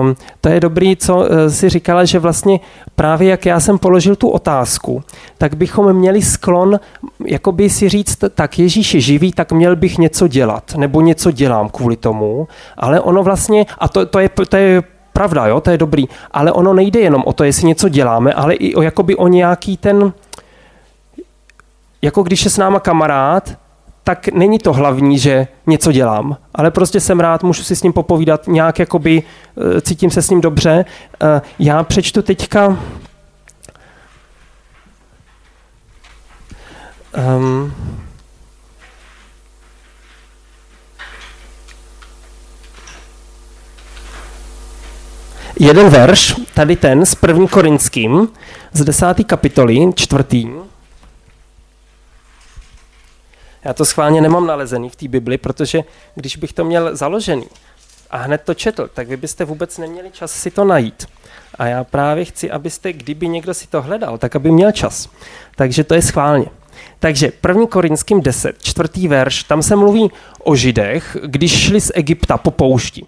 Um, 0.00 0.16
to 0.40 0.48
je 0.48 0.60
dobrý, 0.60 0.96
co 0.96 1.16
uh, 1.16 1.26
si 1.48 1.68
říkala, 1.68 2.04
že 2.04 2.18
vlastně 2.18 2.60
právě 2.94 3.28
jak 3.28 3.46
já 3.46 3.60
jsem 3.60 3.78
položil 3.78 4.16
tu 4.16 4.28
otázku, 4.28 5.02
tak 5.38 5.54
bychom 5.54 5.92
měli 5.92 6.22
sklon 6.22 6.80
jakoby 7.26 7.70
si 7.70 7.88
říct, 7.88 8.18
tak 8.34 8.58
Ježíš 8.58 8.94
je 8.94 9.00
živý, 9.00 9.32
tak 9.32 9.52
měl 9.52 9.76
bych 9.76 9.98
něco 9.98 10.28
dělat, 10.28 10.74
nebo 10.76 11.00
něco 11.00 11.30
dělám 11.30 11.68
kvůli 11.68 11.96
tomu, 11.96 12.48
ale 12.76 13.00
ono 13.00 13.22
vlastně, 13.22 13.66
a 13.78 13.88
to, 13.88 14.06
to, 14.06 14.18
je, 14.18 14.28
to 14.48 14.56
je 14.56 14.82
pravda, 15.12 15.46
jo, 15.46 15.60
to 15.60 15.70
je 15.70 15.78
dobrý, 15.78 16.04
ale 16.30 16.52
ono 16.52 16.74
nejde 16.74 17.00
jenom 17.00 17.22
o 17.26 17.32
to, 17.32 17.44
jestli 17.44 17.66
něco 17.66 17.88
děláme, 17.88 18.32
ale 18.32 18.54
i 18.54 18.74
o, 18.74 18.82
jakoby 18.82 19.16
o 19.16 19.28
nějaký 19.28 19.76
ten, 19.76 20.12
jako 22.02 22.22
když 22.22 22.44
je 22.44 22.50
s 22.50 22.58
náma 22.58 22.80
kamarád, 22.80 23.58
tak 24.04 24.28
není 24.28 24.58
to 24.58 24.72
hlavní, 24.72 25.18
že 25.18 25.46
něco 25.66 25.92
dělám, 25.92 26.36
ale 26.54 26.70
prostě 26.70 27.00
jsem 27.00 27.20
rád, 27.20 27.42
můžu 27.42 27.62
si 27.62 27.76
s 27.76 27.82
ním 27.82 27.92
popovídat, 27.92 28.46
nějak 28.46 28.78
jakoby 28.78 29.22
eh, 29.22 29.80
cítím 29.80 30.10
se 30.10 30.22
s 30.22 30.30
ním 30.30 30.40
dobře. 30.40 30.84
Eh, 31.22 31.42
Já 31.58 31.82
přečtu 31.82 32.22
teďka 32.22 32.78
um, 37.36 37.74
jeden 45.60 45.88
verš, 45.88 46.34
tady 46.54 46.76
ten 46.76 47.06
s 47.06 47.14
první 47.14 47.48
korinským, 47.48 48.28
z 48.72 48.84
desáté 48.84 49.24
kapitoly, 49.24 49.90
čtvrtý. 49.94 50.48
Já 53.64 53.72
to 53.72 53.84
schválně 53.84 54.20
nemám 54.20 54.46
nalezený 54.46 54.90
v 54.90 54.96
té 54.96 55.08
Bibli, 55.08 55.38
protože 55.38 55.82
když 56.14 56.36
bych 56.36 56.52
to 56.52 56.64
měl 56.64 56.96
založený 56.96 57.46
a 58.10 58.16
hned 58.16 58.42
to 58.44 58.54
četl, 58.54 58.90
tak 58.94 59.08
vy 59.08 59.16
byste 59.16 59.44
vůbec 59.44 59.78
neměli 59.78 60.10
čas 60.10 60.32
si 60.32 60.50
to 60.50 60.64
najít. 60.64 61.06
A 61.54 61.66
já 61.66 61.84
právě 61.84 62.24
chci, 62.24 62.50
abyste, 62.50 62.92
kdyby 62.92 63.28
někdo 63.28 63.54
si 63.54 63.66
to 63.66 63.82
hledal, 63.82 64.18
tak 64.18 64.36
aby 64.36 64.50
měl 64.50 64.72
čas. 64.72 65.08
Takže 65.56 65.84
to 65.84 65.94
je 65.94 66.02
schválně. 66.02 66.46
Takže 66.98 67.32
1. 67.48 67.66
Korinským 67.66 68.20
10, 68.20 68.62
čtvrtý 68.62 69.08
verš, 69.08 69.42
tam 69.42 69.62
se 69.62 69.76
mluví 69.76 70.10
o 70.44 70.56
židech, 70.56 71.16
když 71.24 71.58
šli 71.58 71.80
z 71.80 71.92
Egypta 71.94 72.36
po 72.36 72.50
poušti. 72.50 73.06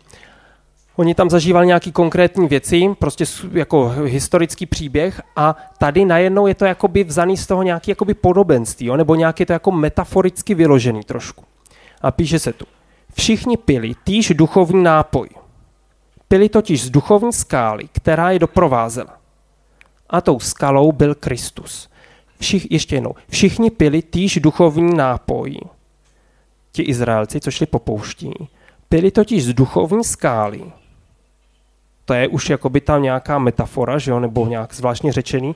Oni 0.96 1.14
tam 1.14 1.30
zažívali 1.30 1.66
nějaký 1.66 1.92
konkrétní 1.92 2.48
věci, 2.48 2.94
prostě 2.98 3.24
jako 3.52 3.88
historický 4.04 4.66
příběh 4.66 5.20
a 5.36 5.56
tady 5.78 6.04
najednou 6.04 6.46
je 6.46 6.54
to 6.54 6.64
jakoby 6.64 7.04
vzaný 7.04 7.36
z 7.36 7.46
toho 7.46 7.62
nějaký 7.62 7.90
jakoby 7.90 8.14
podobenství, 8.14 8.86
jo? 8.86 8.96
nebo 8.96 9.14
nějak 9.14 9.40
je 9.40 9.46
to 9.46 9.52
jako 9.52 9.70
metaforicky 9.70 10.54
vyložený 10.54 11.00
trošku. 11.02 11.44
A 12.02 12.10
píše 12.10 12.38
se 12.38 12.52
tu. 12.52 12.66
Všichni 13.14 13.56
pili 13.56 13.92
týž 14.04 14.32
duchovní 14.34 14.82
nápoj. 14.82 15.28
Pili 16.28 16.48
totiž 16.48 16.82
z 16.82 16.90
duchovní 16.90 17.32
skály, 17.32 17.88
která 17.92 18.30
je 18.30 18.38
doprovázela. 18.38 19.16
A 20.10 20.20
tou 20.20 20.40
skalou 20.40 20.92
byl 20.92 21.14
Kristus. 21.14 21.88
Všich, 22.40 22.70
ještě 22.70 22.96
jednou. 22.96 23.14
Všichni 23.28 23.70
pili 23.70 24.02
týž 24.02 24.38
duchovní 24.42 24.94
nápoj. 24.96 25.60
Ti 26.72 26.82
Izraelci, 26.82 27.40
co 27.40 27.50
šli 27.50 27.66
po 27.66 27.78
poušti, 27.78 28.30
pili 28.88 29.10
totiž 29.10 29.44
z 29.44 29.52
duchovní 29.52 30.04
skály. 30.04 30.62
To 32.06 32.14
je 32.14 32.28
už 32.28 32.50
jakoby 32.50 32.80
tam 32.80 33.02
nějaká 33.02 33.38
metafora, 33.38 33.98
že 33.98 34.10
jo, 34.10 34.20
nebo 34.20 34.46
nějak 34.46 34.74
zvláštně 34.74 35.12
řečený. 35.12 35.54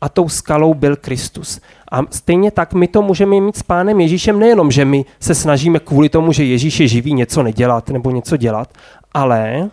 A 0.00 0.08
tou 0.08 0.28
skalou 0.28 0.74
byl 0.74 0.96
Kristus. 0.96 1.60
A 1.92 2.00
stejně 2.10 2.50
tak 2.50 2.74
my 2.74 2.88
to 2.88 3.02
můžeme 3.02 3.40
mít 3.40 3.56
s 3.56 3.62
pánem 3.62 4.00
Ježíšem 4.00 4.38
nejenom, 4.38 4.70
že 4.70 4.84
my 4.84 5.04
se 5.20 5.34
snažíme 5.34 5.78
kvůli 5.78 6.08
tomu, 6.08 6.32
že 6.32 6.44
Ježíš 6.44 6.80
je 6.80 6.88
živý, 6.88 7.14
něco 7.14 7.42
nedělat 7.42 7.88
nebo 7.88 8.10
něco 8.10 8.36
dělat, 8.36 8.74
ale 9.12 9.70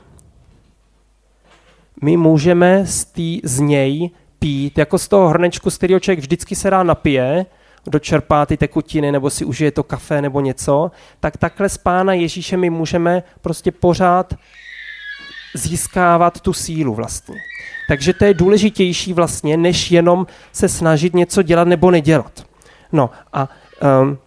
my 2.01 2.17
můžeme 2.17 2.85
z, 2.85 3.05
tý, 3.05 3.41
z 3.43 3.59
něj 3.59 4.09
pít, 4.39 4.77
jako 4.77 4.97
z 4.97 5.07
toho 5.07 5.27
hrnečku, 5.27 5.69
z 5.69 5.77
kterého 5.77 6.00
člověk 6.00 6.19
vždycky 6.19 6.55
se 6.55 6.69
rád 6.69 6.83
napije, 6.83 7.45
dočerpá 7.88 8.45
ty 8.45 8.57
tekutiny, 8.57 9.12
nebo 9.12 9.29
si 9.29 9.45
užije 9.45 9.71
to 9.71 9.83
kafe 9.83 10.21
nebo 10.21 10.41
něco, 10.41 10.91
tak 11.19 11.38
takhle 11.38 11.69
z 11.69 11.77
pána 11.77 12.13
Ježíše 12.13 12.57
my 12.57 12.69
můžeme 12.69 13.23
prostě 13.41 13.71
pořád 13.71 14.33
získávat 15.55 16.41
tu 16.41 16.53
sílu 16.53 16.93
vlastně. 16.93 17.36
Takže 17.88 18.13
to 18.13 18.25
je 18.25 18.33
důležitější 18.33 19.13
vlastně, 19.13 19.57
než 19.57 19.91
jenom 19.91 20.27
se 20.51 20.69
snažit 20.69 21.13
něco 21.13 21.41
dělat 21.41 21.67
nebo 21.67 21.91
nedělat. 21.91 22.45
No 22.91 23.10
a 23.33 23.50
um, 24.01 24.17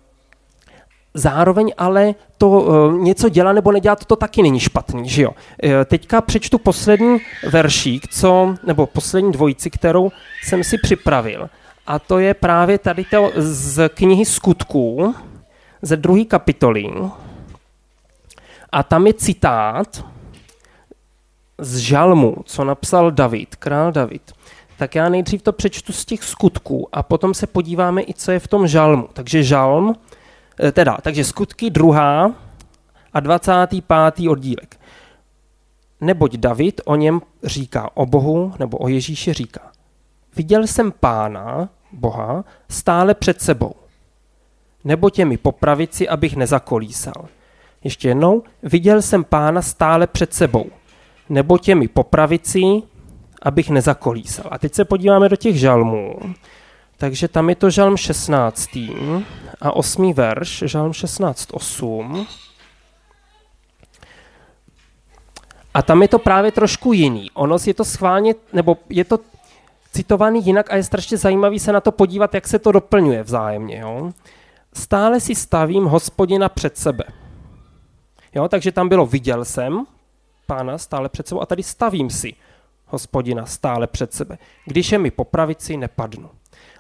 zároveň 1.14 1.73
ale 1.78 2.14
to 2.38 2.49
uh, 2.49 2.95
něco 2.99 3.28
dělat 3.28 3.52
nebo 3.52 3.73
nedělat, 3.73 4.04
to 4.04 4.16
taky 4.16 4.42
není 4.42 4.61
špatný, 4.61 5.09
že 5.09 5.23
jo. 5.23 5.30
E, 5.64 5.85
teďka 5.85 6.21
přečtu 6.21 6.59
poslední 6.59 7.18
veršík, 7.50 8.09
co, 8.09 8.54
nebo 8.66 8.87
poslední 8.87 9.33
dvojici, 9.33 9.71
kterou 9.71 10.12
jsem 10.42 10.64
si 10.64 10.78
připravil. 10.78 11.50
A 11.87 11.99
to 11.99 12.18
je 12.18 12.35
právě 12.35 12.78
tady 12.78 13.04
to 13.04 13.33
z 13.37 13.88
knihy 13.88 14.25
Skutků, 14.25 15.14
ze 15.83 15.97
druhé 15.97 16.25
kapitoly. 16.25 16.92
A 18.73 18.83
tam 18.83 19.06
je 19.06 19.14
citát 19.14 20.04
z 21.58 21.76
žalmu, 21.76 22.36
co 22.44 22.64
napsal 22.64 23.10
David, 23.10 23.56
král 23.56 23.92
David. 23.92 24.32
Tak 24.78 24.94
já 24.94 25.08
nejdřív 25.08 25.42
to 25.42 25.52
přečtu 25.52 25.92
z 25.92 26.04
těch 26.04 26.25
skutků 26.25 26.88
a 26.92 27.02
potom 27.02 27.34
se 27.34 27.46
podíváme 27.46 28.02
i, 28.02 28.14
co 28.14 28.32
je 28.32 28.38
v 28.38 28.48
tom 28.48 28.66
žalmu. 28.66 29.08
Takže 29.12 29.42
žalm, 29.42 29.94
eh, 30.60 30.72
teda, 30.72 30.98
takže 31.02 31.25
skutky 31.25 31.70
druhá 31.70 32.34
a 33.12 33.20
25. 33.20 34.28
oddílek. 34.28 34.80
Neboť 36.00 36.36
David 36.36 36.80
o 36.84 36.96
něm 36.96 37.20
říká, 37.44 37.90
o 37.94 38.06
Bohu 38.06 38.52
nebo 38.58 38.78
o 38.78 38.88
Ježíši 38.88 39.32
říká. 39.32 39.72
Viděl 40.36 40.66
jsem 40.66 40.92
pána, 41.00 41.68
Boha, 41.92 42.44
stále 42.68 43.14
před 43.14 43.42
sebou. 43.42 43.75
Neboť 44.84 45.18
je 45.18 45.25
mi 45.25 45.36
po 45.36 45.54
abych 46.08 46.36
nezakolísal. 46.36 47.28
Ještě 47.84 48.08
jednou, 48.08 48.42
viděl 48.62 49.02
jsem 49.02 49.25
pána 49.25 49.62
stále 49.62 50.06
před 50.06 50.34
sebou. 50.34 50.66
Neboť 51.28 51.68
je 51.68 51.75
mi 51.75 51.88
po 51.88 52.02
pravici, 52.02 52.83
abych 53.42 53.71
nezakolísal. 53.71 54.47
A 54.50 54.59
teď 54.59 54.75
se 54.75 54.85
podíváme 54.85 55.28
do 55.28 55.37
těch 55.37 55.59
žalmů. 55.59 56.18
Takže 56.97 57.28
tam 57.28 57.49
je 57.49 57.54
to 57.54 57.71
žalm 57.71 57.97
16. 57.97 58.76
a 59.61 59.73
8. 59.73 60.12
verš, 60.12 60.62
žalm 60.66 60.92
16, 60.92 61.49
8. 61.52 62.26
A 65.75 65.83
tam 65.83 66.02
je 66.02 66.09
to 66.09 66.18
právě 66.18 66.52
trošku 66.52 66.92
jiný. 66.92 67.30
Ono 67.35 67.56
je 67.66 67.75
to 67.75 67.85
schválně, 67.85 68.35
nebo 68.52 68.76
je 68.88 69.04
to 69.04 69.18
citovaný 69.92 70.47
jinak 70.47 70.73
a 70.73 70.76
je 70.76 70.83
strašně 70.83 71.16
zajímavý 71.16 71.59
se 71.59 71.73
na 71.73 71.80
to 71.80 71.92
podívat, 71.92 72.35
jak 72.35 72.49
se 72.49 72.59
to 72.59 72.73
doplňuje 72.73 73.23
vzájemně. 73.23 73.78
Jo? 73.78 74.12
Stále 74.73 75.21
si 75.21 75.35
stavím 75.35 75.85
hospodina 75.85 76.49
před 76.49 76.78
sebe. 76.78 77.04
Jo, 78.35 78.49
takže 78.49 78.73
tam 78.73 78.88
bylo 78.88 79.06
viděl 79.06 79.45
jsem 79.45 79.87
pána 80.47 80.79
stále 80.79 81.09
před 81.09 81.29
sebou 81.29 81.41
a 81.41 81.47
tady 81.47 81.62
stavím 81.62 82.11
si 82.11 82.35
hospodina 82.87 83.47
stále 83.47 83.87
před 83.87 84.15
sebe. 84.15 84.38
Když 84.65 84.93
je 84.93 84.99
mi 84.99 85.11
po 85.11 85.25
pravici, 85.25 85.76
nepadnu. 85.76 86.31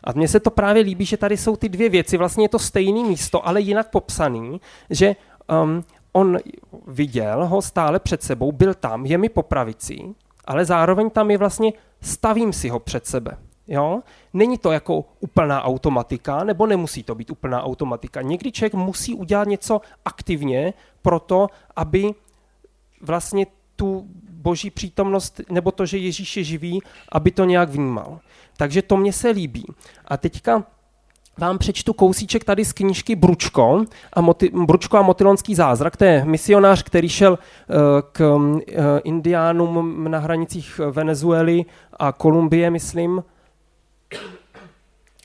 A 0.04 0.12
mně 0.12 0.28
se 0.28 0.40
to 0.40 0.50
právě 0.50 0.82
líbí, 0.82 1.04
že 1.04 1.16
tady 1.16 1.36
jsou 1.36 1.56
ty 1.56 1.68
dvě 1.68 1.88
věci, 1.88 2.16
vlastně 2.16 2.44
je 2.44 2.48
to 2.48 2.58
stejné 2.58 3.08
místo, 3.08 3.48
ale 3.48 3.60
jinak 3.60 3.90
popsaný, 3.90 4.60
že 4.90 5.16
um, 5.62 5.84
on 6.12 6.38
viděl 6.86 7.46
ho 7.46 7.62
stále 7.62 8.00
před 8.00 8.22
sebou, 8.22 8.52
byl 8.52 8.74
tam, 8.74 9.06
je 9.06 9.18
mi 9.18 9.28
po 9.28 9.42
pravici, 9.42 10.14
ale 10.44 10.64
zároveň 10.64 11.10
tam 11.10 11.30
je 11.30 11.38
vlastně 11.38 11.72
stavím 12.00 12.52
si 12.52 12.68
ho 12.68 12.78
před 12.78 13.06
sebe. 13.06 13.36
Jo? 13.68 14.00
Není 14.32 14.58
to 14.58 14.72
jako 14.72 15.04
úplná 15.20 15.62
automatika, 15.62 16.44
nebo 16.44 16.66
nemusí 16.66 17.02
to 17.02 17.14
být 17.14 17.30
úplná 17.30 17.62
automatika. 17.62 18.22
Někdy 18.22 18.52
člověk 18.52 18.74
musí 18.74 19.14
udělat 19.14 19.48
něco 19.48 19.80
aktivně 20.04 20.74
pro 21.02 21.20
to, 21.20 21.46
aby 21.76 22.10
vlastně 23.00 23.46
tu 23.76 24.06
boží 24.30 24.70
přítomnost, 24.70 25.40
nebo 25.50 25.70
to, 25.70 25.86
že 25.86 25.98
Ježíš 25.98 26.36
je 26.36 26.44
živý, 26.44 26.80
aby 27.12 27.30
to 27.30 27.44
nějak 27.44 27.68
vnímal. 27.68 28.20
Takže 28.56 28.82
to 28.82 28.96
mně 28.96 29.12
se 29.12 29.30
líbí. 29.30 29.66
A 30.04 30.16
teďka 30.16 30.64
vám 31.38 31.58
přečtu 31.58 31.92
kousíček 31.92 32.44
tady 32.44 32.64
z 32.64 32.72
knížky 32.72 33.16
Bručko 33.16 33.84
a, 34.12 34.20
moti, 34.20 34.50
Bručko 34.54 34.96
a 34.96 35.02
motilonský 35.02 35.54
zázrak. 35.54 35.96
To 35.96 36.04
je 36.04 36.24
misionář, 36.24 36.82
který 36.82 37.08
šel 37.08 37.32
uh, 37.32 37.76
k 38.12 38.36
uh, 38.36 38.60
indiánům 39.04 40.04
na 40.10 40.18
hranicích 40.18 40.80
Venezuely 40.90 41.64
a 41.98 42.12
Kolumbie, 42.12 42.70
myslím, 42.70 43.22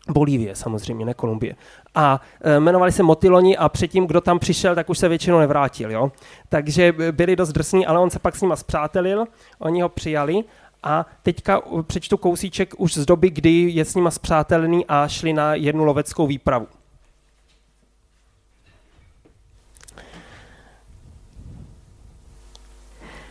Bolívie 0.09 0.55
samozřejmě, 0.55 1.05
ne 1.05 1.13
Kolumbie. 1.13 1.55
A 1.95 2.21
e, 2.41 2.55
jmenovali 2.55 2.91
se 2.91 3.03
Motiloni 3.03 3.57
a 3.57 3.69
předtím, 3.69 4.07
kdo 4.07 4.21
tam 4.21 4.39
přišel, 4.39 4.75
tak 4.75 4.89
už 4.89 4.97
se 4.97 5.09
většinou 5.09 5.39
nevrátil. 5.39 5.91
Jo? 5.91 6.11
Takže 6.49 6.93
byli 7.11 7.35
dost 7.35 7.51
drsní, 7.51 7.85
ale 7.85 7.99
on 7.99 8.09
se 8.09 8.19
pak 8.19 8.35
s 8.35 8.41
nima 8.41 8.55
zpřátelil, 8.55 9.25
oni 9.59 9.81
ho 9.81 9.89
přijali 9.89 10.43
a 10.83 11.05
teďka 11.23 11.61
přečtu 11.87 12.17
kousíček 12.17 12.73
už 12.77 12.93
z 12.93 13.05
doby, 13.05 13.29
kdy 13.29 13.69
je 13.69 13.85
s 13.85 13.95
nima 13.95 14.11
zpřátelený 14.11 14.85
a 14.87 15.07
šli 15.07 15.33
na 15.33 15.55
jednu 15.55 15.83
loveckou 15.83 16.27
výpravu. 16.27 16.67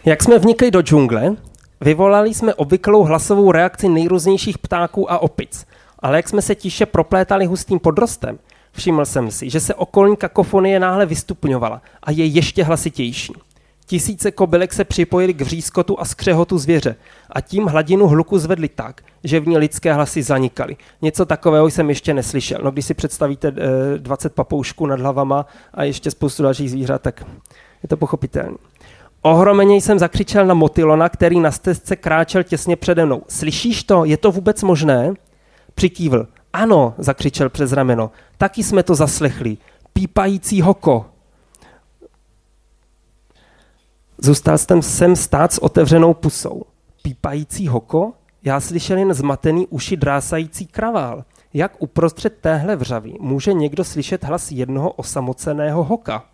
Jak 0.04 0.22
jsme 0.22 0.38
vnikli 0.38 0.70
do 0.70 0.82
džungle, 0.82 1.36
vyvolali 1.80 2.34
jsme 2.34 2.54
obvyklou 2.54 3.02
hlasovou 3.02 3.52
reakci 3.52 3.88
nejrůznějších 3.88 4.58
ptáků 4.58 5.12
a 5.12 5.18
opic. 5.18 5.66
Ale 5.98 6.16
jak 6.16 6.28
jsme 6.28 6.42
se 6.42 6.54
tiše 6.54 6.86
proplétali 6.86 7.46
hustým 7.46 7.78
podrostem, 7.78 8.38
všiml 8.72 9.04
jsem 9.04 9.30
si, 9.30 9.50
že 9.50 9.60
se 9.60 9.74
okolní 9.74 10.16
kakofonie 10.16 10.80
náhle 10.80 11.06
vystupňovala 11.06 11.82
a 12.02 12.10
je 12.10 12.24
ještě 12.24 12.64
hlasitější. 12.64 13.32
Tisíce 13.86 14.30
kobylek 14.30 14.72
se 14.72 14.84
připojili 14.84 15.34
k 15.34 15.40
vřískotu 15.40 16.00
a 16.00 16.04
skřehotu 16.04 16.58
zvěře 16.58 16.96
a 17.30 17.40
tím 17.40 17.66
hladinu 17.66 18.06
hluku 18.06 18.38
zvedli 18.38 18.68
tak, 18.68 19.00
že 19.24 19.40
v 19.40 19.48
ní 19.48 19.58
lidské 19.58 19.94
hlasy 19.94 20.22
zanikaly. 20.22 20.76
Něco 21.02 21.26
takového 21.26 21.70
jsem 21.70 21.88
ještě 21.88 22.14
neslyšel. 22.14 22.60
No, 22.62 22.70
když 22.70 22.86
si 22.86 22.94
představíte 22.94 23.52
20 23.96 24.26
eh, 24.26 24.34
papoušků 24.34 24.86
nad 24.86 25.00
hlavama 25.00 25.46
a 25.74 25.84
ještě 25.84 26.10
spoustu 26.10 26.42
dalších 26.42 26.70
zvířat, 26.70 27.02
tak 27.02 27.26
je 27.82 27.88
to 27.88 27.96
pochopitelné. 27.96 28.56
Ohromeně 29.22 29.76
jsem 29.76 29.98
zakřičel 29.98 30.46
na 30.46 30.54
Motilona, 30.54 31.08
který 31.08 31.40
na 31.40 31.50
stezce 31.50 31.96
kráčel 31.96 32.42
těsně 32.42 32.76
přede 32.76 33.06
mnou. 33.06 33.22
Slyšíš 33.28 33.84
to? 33.84 34.04
Je 34.04 34.16
to 34.16 34.32
vůbec 34.32 34.62
možné? 34.62 35.14
Přikývl. 35.74 36.26
Ano, 36.52 36.94
zakřičel 36.98 37.48
přes 37.48 37.72
rameno. 37.72 38.10
Taky 38.40 38.64
jsme 38.64 38.82
to 38.82 38.94
zaslechli. 38.94 39.56
Pípající 39.92 40.60
hoko. 40.60 41.06
Zůstal 44.18 44.58
jsem 44.58 44.82
sem 44.82 45.16
stát 45.16 45.52
s 45.52 45.58
otevřenou 45.58 46.14
pusou. 46.14 46.62
Pípající 47.02 47.68
hoko? 47.68 48.12
Já 48.44 48.60
slyšel 48.60 48.98
jen 48.98 49.14
zmatený 49.14 49.66
uši 49.66 49.96
drásající 49.96 50.66
kravál. 50.66 51.24
Jak 51.54 51.72
uprostřed 51.78 52.38
téhle 52.40 52.76
vřavy 52.76 53.14
může 53.20 53.52
někdo 53.52 53.84
slyšet 53.84 54.24
hlas 54.24 54.52
jednoho 54.52 54.90
osamoceného 54.90 55.84
hoka? 55.84 56.24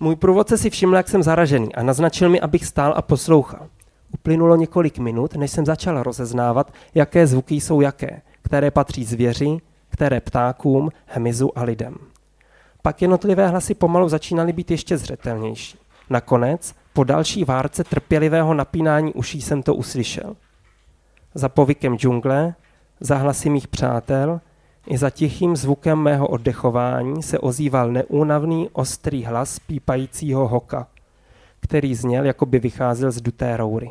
Můj 0.00 0.16
průvodce 0.16 0.58
si 0.58 0.70
všiml, 0.70 0.96
jak 0.96 1.08
jsem 1.08 1.22
zaražený 1.22 1.74
a 1.74 1.82
naznačil 1.82 2.28
mi, 2.28 2.40
abych 2.40 2.66
stál 2.66 2.94
a 2.96 3.02
poslouchal. 3.02 3.68
Uplynulo 4.14 4.56
několik 4.56 4.98
minut, 4.98 5.34
než 5.34 5.50
jsem 5.50 5.66
začal 5.66 6.02
rozeznávat, 6.02 6.72
jaké 6.94 7.26
zvuky 7.26 7.54
jsou 7.54 7.80
jaké 7.80 8.22
které 8.50 8.70
patří 8.70 9.04
zvěři, 9.04 9.58
které 9.90 10.20
ptákům, 10.20 10.90
hmyzu 11.06 11.58
a 11.58 11.62
lidem. 11.62 11.94
Pak 12.82 13.02
jednotlivé 13.02 13.48
hlasy 13.48 13.74
pomalu 13.74 14.08
začínaly 14.08 14.52
být 14.52 14.70
ještě 14.70 14.98
zřetelnější. 14.98 15.78
Nakonec, 16.10 16.74
po 16.92 17.04
další 17.04 17.44
várce 17.44 17.84
trpělivého 17.84 18.54
napínání 18.54 19.12
uší 19.12 19.42
jsem 19.42 19.62
to 19.62 19.74
uslyšel. 19.74 20.36
Za 21.34 21.48
povykem 21.48 21.98
džungle, 21.98 22.54
za 23.00 23.16
hlasy 23.16 23.50
mých 23.50 23.68
přátel 23.68 24.40
i 24.86 24.98
za 24.98 25.10
tichým 25.10 25.56
zvukem 25.56 25.98
mého 25.98 26.28
oddechování 26.28 27.22
se 27.22 27.38
ozýval 27.38 27.92
neúnavný 27.92 28.68
ostrý 28.72 29.24
hlas 29.24 29.58
pípajícího 29.58 30.48
hoka, 30.48 30.86
který 31.60 31.94
zněl, 31.94 32.24
jako 32.24 32.46
by 32.46 32.58
vycházel 32.58 33.10
z 33.10 33.20
duté 33.20 33.56
roury. 33.56 33.90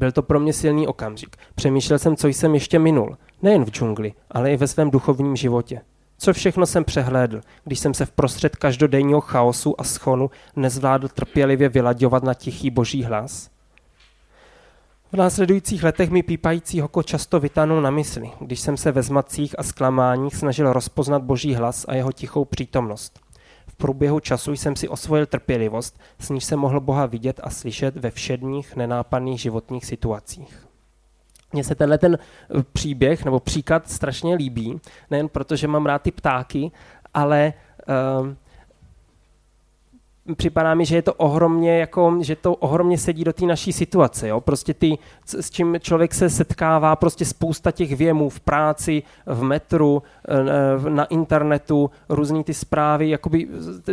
Byl 0.00 0.12
to 0.12 0.22
pro 0.22 0.40
mě 0.40 0.52
silný 0.52 0.86
okamžik. 0.86 1.36
Přemýšlel 1.54 1.98
jsem, 1.98 2.16
co 2.16 2.28
jsem 2.28 2.54
ještě 2.54 2.78
minul. 2.78 3.16
Nejen 3.42 3.64
v 3.64 3.70
džungli, 3.70 4.12
ale 4.30 4.52
i 4.52 4.56
ve 4.56 4.68
svém 4.68 4.90
duchovním 4.90 5.36
životě. 5.36 5.80
Co 6.18 6.32
všechno 6.32 6.66
jsem 6.66 6.84
přehlédl, 6.84 7.40
když 7.64 7.78
jsem 7.78 7.94
se 7.94 8.06
v 8.06 8.10
prostřed 8.10 8.56
každodenního 8.56 9.20
chaosu 9.20 9.80
a 9.80 9.84
schonu 9.84 10.30
nezvládl 10.56 11.08
trpělivě 11.08 11.68
vylaďovat 11.68 12.22
na 12.22 12.34
tichý 12.34 12.70
boží 12.70 13.04
hlas? 13.04 13.50
V 15.12 15.16
následujících 15.16 15.84
letech 15.84 16.10
mi 16.10 16.22
pípající 16.22 16.80
hoko 16.80 17.02
často 17.02 17.40
vytanul 17.40 17.80
na 17.80 17.90
mysli, 17.90 18.30
když 18.40 18.60
jsem 18.60 18.76
se 18.76 18.92
ve 18.92 19.02
zmatcích 19.02 19.58
a 19.58 19.62
zklamáních 19.62 20.36
snažil 20.36 20.72
rozpoznat 20.72 21.22
boží 21.22 21.54
hlas 21.54 21.84
a 21.88 21.94
jeho 21.94 22.12
tichou 22.12 22.44
přítomnost 22.44 23.20
průběhu 23.80 24.20
času 24.20 24.52
jsem 24.52 24.76
si 24.76 24.88
osvojil 24.88 25.26
trpělivost, 25.26 26.00
s 26.18 26.28
níž 26.28 26.44
jsem 26.44 26.58
mohl 26.58 26.80
Boha 26.80 27.06
vidět 27.06 27.40
a 27.42 27.50
slyšet 27.50 27.96
ve 27.96 28.10
všedních, 28.10 28.76
nenápadných 28.76 29.40
životních 29.40 29.86
situacích. 29.86 30.66
Mně 31.52 31.64
se 31.64 31.74
tenhle 31.74 31.98
ten 31.98 32.18
eh, 32.18 32.62
příběh 32.72 33.24
nebo 33.24 33.40
příklad 33.40 33.90
strašně 33.90 34.34
líbí, 34.34 34.80
nejen 35.10 35.28
proto, 35.28 35.56
že 35.56 35.68
mám 35.68 35.86
rád 35.86 36.02
ty 36.02 36.10
ptáky, 36.10 36.70
ale 37.14 37.52
uh, 38.20 38.28
připadá 40.34 40.74
mi, 40.74 40.84
že 40.84 40.96
je 40.96 41.02
to 41.02 41.14
ohromně, 41.14 41.78
jako, 41.78 42.18
že 42.20 42.36
to 42.36 42.54
ohromně 42.54 42.98
sedí 42.98 43.24
do 43.24 43.32
té 43.32 43.46
naší 43.46 43.72
situace. 43.72 44.28
Jo? 44.28 44.40
Prostě 44.40 44.74
ty, 44.74 44.98
s 45.24 45.50
čím 45.50 45.76
člověk 45.80 46.14
se 46.14 46.30
setkává, 46.30 46.96
prostě 46.96 47.24
spousta 47.24 47.70
těch 47.70 47.96
věmů 47.96 48.28
v 48.28 48.40
práci, 48.40 49.02
v 49.26 49.42
metru, 49.42 50.02
eh, 50.28 50.90
na 50.90 51.04
internetu, 51.04 51.90
různý 52.08 52.44
ty 52.44 52.54
zprávy, 52.54 53.08
jakoby 53.08 53.48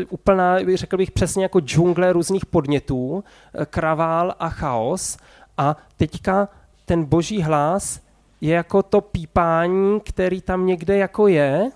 úplná, 0.10 0.58
řekl 0.73 0.97
bych 0.97 1.12
přesně 1.12 1.43
jako 1.43 1.60
džungle 1.60 2.13
různých 2.13 2.45
podnětů, 2.45 3.23
eh, 3.54 3.65
kravál 3.65 4.36
a 4.39 4.50
chaos. 4.50 5.17
A 5.58 5.78
teďka 5.97 6.47
ten 6.86 7.04
boží 7.04 7.41
hlas 7.41 8.00
je 8.41 8.56
jako 8.56 8.84
to 8.84 9.02
pípání, 9.02 10.00
který 10.00 10.41
tam 10.41 10.65
někde 10.65 10.97
jako 10.97 11.28
je, 11.28 11.71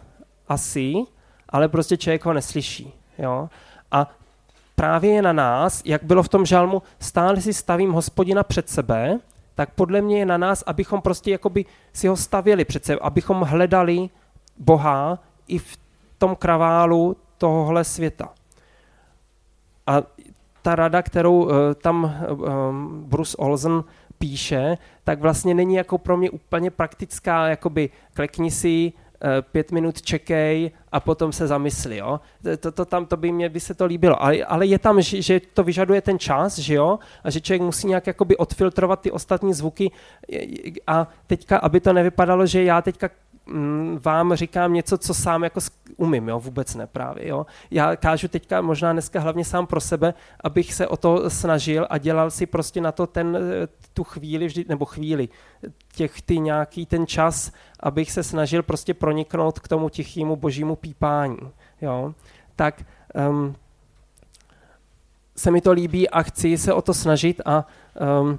asi, 0.47 0.93
ale 1.49 1.67
prostě 1.67 1.97
člověk 1.97 2.25
ho 2.25 2.33
neslyší. 2.33 2.93
Jo? 3.17 3.49
A 3.91 4.07
právě 4.75 5.11
je 5.11 5.21
na 5.21 5.33
nás, 5.33 5.81
jak 5.85 6.03
bylo 6.03 6.23
v 6.23 6.29
tom 6.29 6.45
žalmu, 6.45 6.81
stále 6.99 7.41
si 7.41 7.53
stavím 7.53 7.91
hospodina 7.91 8.43
před 8.43 8.69
sebe, 8.69 9.19
tak 9.55 9.69
podle 9.73 10.01
mě 10.01 10.19
je 10.19 10.25
na 10.25 10.37
nás, 10.37 10.63
abychom 10.67 11.01
prostě 11.01 11.31
jakoby 11.31 11.65
si 11.93 12.07
ho 12.07 12.17
stavěli 12.17 12.65
před 12.65 12.85
sebe, 12.85 12.99
abychom 13.01 13.41
hledali 13.41 14.09
Boha 14.57 15.19
i 15.47 15.57
v 15.57 15.77
tom 16.17 16.35
kraválu 16.35 17.17
tohohle 17.37 17.83
světa. 17.83 18.29
A 19.87 20.01
ta 20.61 20.75
rada, 20.75 21.01
kterou 21.01 21.43
uh, 21.43 21.51
tam 21.81 22.25
um, 22.27 23.03
Bruce 23.07 23.37
Olsen 23.37 23.83
píše, 24.17 24.77
tak 25.03 25.19
vlastně 25.19 25.53
není 25.53 25.75
jako 25.75 25.97
pro 25.97 26.17
mě 26.17 26.29
úplně 26.29 26.71
praktická, 26.71 27.47
jakoby 27.47 27.89
klekni 28.13 28.51
si, 28.51 28.93
Eh, 29.10 29.10
pět 29.51 29.71
minut 29.71 30.01
čekej 30.01 30.71
a 30.91 30.99
potom 30.99 31.31
se 31.31 31.47
zamysli, 31.47 31.97
jo. 31.97 32.19
To, 32.59 32.71
to, 32.71 32.85
tam, 32.85 33.05
to 33.05 33.17
by 33.17 33.31
mě 33.31 33.49
by 33.49 33.59
se 33.59 33.73
to 33.73 33.85
líbilo. 33.85 34.23
Ale, 34.23 34.43
ale 34.43 34.65
je 34.65 34.79
tam, 34.79 35.01
že, 35.01 35.21
že 35.21 35.41
to 35.53 35.63
vyžaduje 35.63 36.01
ten 36.01 36.19
čas, 36.19 36.59
že 36.59 36.73
jo, 36.73 36.99
a 37.23 37.29
že 37.29 37.41
člověk 37.41 37.61
musí 37.61 37.87
nějak 37.87 38.07
jakoby 38.07 38.37
odfiltrovat 38.37 39.01
ty 39.01 39.11
ostatní 39.11 39.53
zvuky 39.53 39.91
a 40.87 41.07
teďka, 41.27 41.57
aby 41.57 41.79
to 41.79 41.93
nevypadalo, 41.93 42.45
že 42.45 42.63
já 42.63 42.81
teďka 42.81 43.09
vám 43.99 44.35
říkám 44.35 44.73
něco, 44.73 44.97
co 44.97 45.13
sám 45.13 45.43
jako 45.43 45.59
umím, 45.97 46.29
jo, 46.29 46.39
vůbec 46.39 46.75
ne 46.75 46.87
právě, 46.87 47.27
jo. 47.27 47.45
Já 47.71 47.95
kážu 47.95 48.27
teďka 48.27 48.61
možná 48.61 48.93
dneska 48.93 49.19
hlavně 49.19 49.45
sám 49.45 49.67
pro 49.67 49.81
sebe, 49.81 50.13
abych 50.43 50.73
se 50.73 50.87
o 50.87 50.97
to 50.97 51.29
snažil 51.29 51.87
a 51.89 51.97
dělal 51.97 52.31
si 52.31 52.45
prostě 52.45 52.81
na 52.81 52.91
to 52.91 53.07
ten, 53.07 53.37
tu 53.93 54.03
chvíli 54.03 54.45
vždy, 54.45 54.65
nebo 54.69 54.85
chvíli, 54.85 55.29
těch 55.93 56.21
ty 56.21 56.39
nějaký 56.39 56.85
ten 56.85 57.07
čas, 57.07 57.51
abych 57.79 58.11
se 58.11 58.23
snažil 58.23 58.63
prostě 58.63 58.93
proniknout 58.93 59.59
k 59.59 59.67
tomu 59.67 59.89
tichému 59.89 60.35
božímu 60.35 60.75
pípání, 60.75 61.37
jo. 61.81 62.13
Tak 62.55 62.83
um, 63.29 63.55
se 65.35 65.51
mi 65.51 65.61
to 65.61 65.71
líbí 65.71 66.09
a 66.09 66.23
chci 66.23 66.57
se 66.57 66.73
o 66.73 66.81
to 66.81 66.93
snažit 66.93 67.41
a 67.45 67.67
um, 68.21 68.37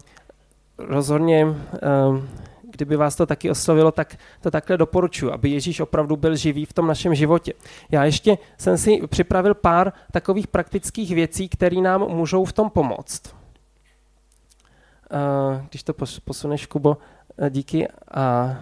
rozhodně, 0.78 1.44
um, 1.44 2.28
kdyby 2.72 2.96
vás 2.96 3.16
to 3.16 3.26
taky 3.26 3.50
oslovilo, 3.50 3.92
tak 3.92 4.16
to 4.40 4.50
takhle 4.50 4.76
doporučuji, 4.76 5.32
aby 5.32 5.50
Ježíš 5.50 5.80
opravdu 5.80 6.16
byl 6.16 6.36
živý 6.36 6.64
v 6.64 6.72
tom 6.72 6.86
našem 6.86 7.14
životě. 7.14 7.52
Já 7.90 8.04
ještě 8.04 8.38
jsem 8.58 8.78
si 8.78 9.00
připravil 9.06 9.54
pár 9.54 9.92
takových 10.12 10.46
praktických 10.46 11.14
věcí, 11.14 11.48
které 11.48 11.76
nám 11.76 12.08
můžou 12.08 12.44
v 12.44 12.52
tom 12.52 12.70
pomoct. 12.70 13.34
Uh, 15.12 15.62
když 15.68 15.82
to 15.82 15.94
posuneš, 16.24 16.66
Kubo, 16.66 16.96
eh, 17.38 17.50
díky. 17.50 17.88
A 18.10 18.56